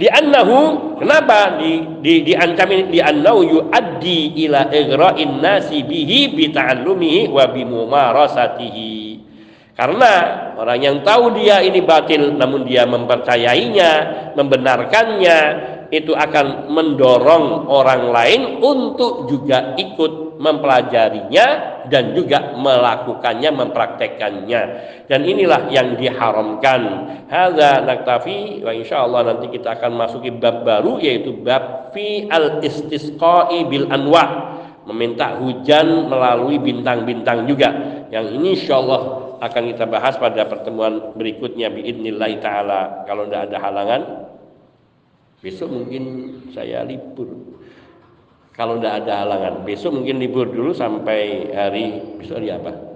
Li'annahu 0.00 0.56
kenapa 0.96 1.60
di 1.60 1.84
di 2.00 2.24
diancam 2.24 2.72
ini 2.72 2.88
li'annahu 2.88 3.44
yuaddi 3.44 4.32
ila 4.48 4.72
igra'in 4.72 5.44
nasi 5.44 5.84
bihi 5.84 6.32
bi 6.32 6.48
ta'allumihi 6.48 7.28
wa 7.28 7.44
bi 7.52 7.68
mumarasatihi. 7.68 8.99
Karena 9.80 10.12
orang 10.60 10.76
yang 10.84 10.96
tahu 11.00 11.40
dia 11.40 11.64
ini 11.64 11.80
batil 11.80 12.36
namun 12.36 12.68
dia 12.68 12.84
mempercayainya, 12.84 13.90
membenarkannya, 14.36 15.38
itu 15.88 16.12
akan 16.12 16.68
mendorong 16.68 17.64
orang 17.64 18.12
lain 18.12 18.60
untuk 18.60 19.24
juga 19.24 19.72
ikut 19.80 20.36
mempelajarinya 20.36 21.46
dan 21.88 22.12
juga 22.12 22.52
melakukannya, 22.60 23.50
mempraktekannya. 23.56 24.62
Dan 25.08 25.24
inilah 25.24 25.72
yang 25.72 25.96
diharamkan. 25.96 26.80
Hadza 27.32 27.80
naktafi 27.80 28.60
wa 28.60 28.76
insyaallah 28.76 29.32
nanti 29.32 29.48
kita 29.48 29.80
akan 29.80 29.96
masuki 29.96 30.28
bab 30.28 30.60
baru 30.60 31.00
yaitu 31.00 31.40
bab 31.40 31.88
fi 31.96 32.28
al 32.28 32.60
istisqa'i 32.60 33.64
bil 33.64 33.88
anwa 33.88 34.60
meminta 34.84 35.40
hujan 35.40 36.04
melalui 36.04 36.60
bintang-bintang 36.60 37.48
juga. 37.48 37.72
Yang 38.12 38.26
ini 38.36 38.48
insyaallah 38.60 39.29
akan 39.40 39.62
kita 39.72 39.88
bahas 39.88 40.20
pada 40.20 40.44
pertemuan 40.44 41.16
berikutnya 41.16 41.72
biidznillah 41.72 42.30
taala 42.44 42.80
kalau 43.08 43.24
tidak 43.24 43.48
ada 43.48 43.58
halangan 43.58 44.02
Besok 45.40 45.72
mungkin 45.72 46.04
saya 46.52 46.84
libur. 46.84 47.56
Kalau 48.52 48.76
tidak 48.76 49.04
ada 49.04 49.24
halangan, 49.24 49.64
besok 49.64 49.96
mungkin 49.96 50.20
libur 50.20 50.52
dulu 50.52 50.76
sampai 50.76 51.48
hari 51.56 51.96
besok 52.20 52.44
hari 52.44 52.52
apa? 52.52 52.89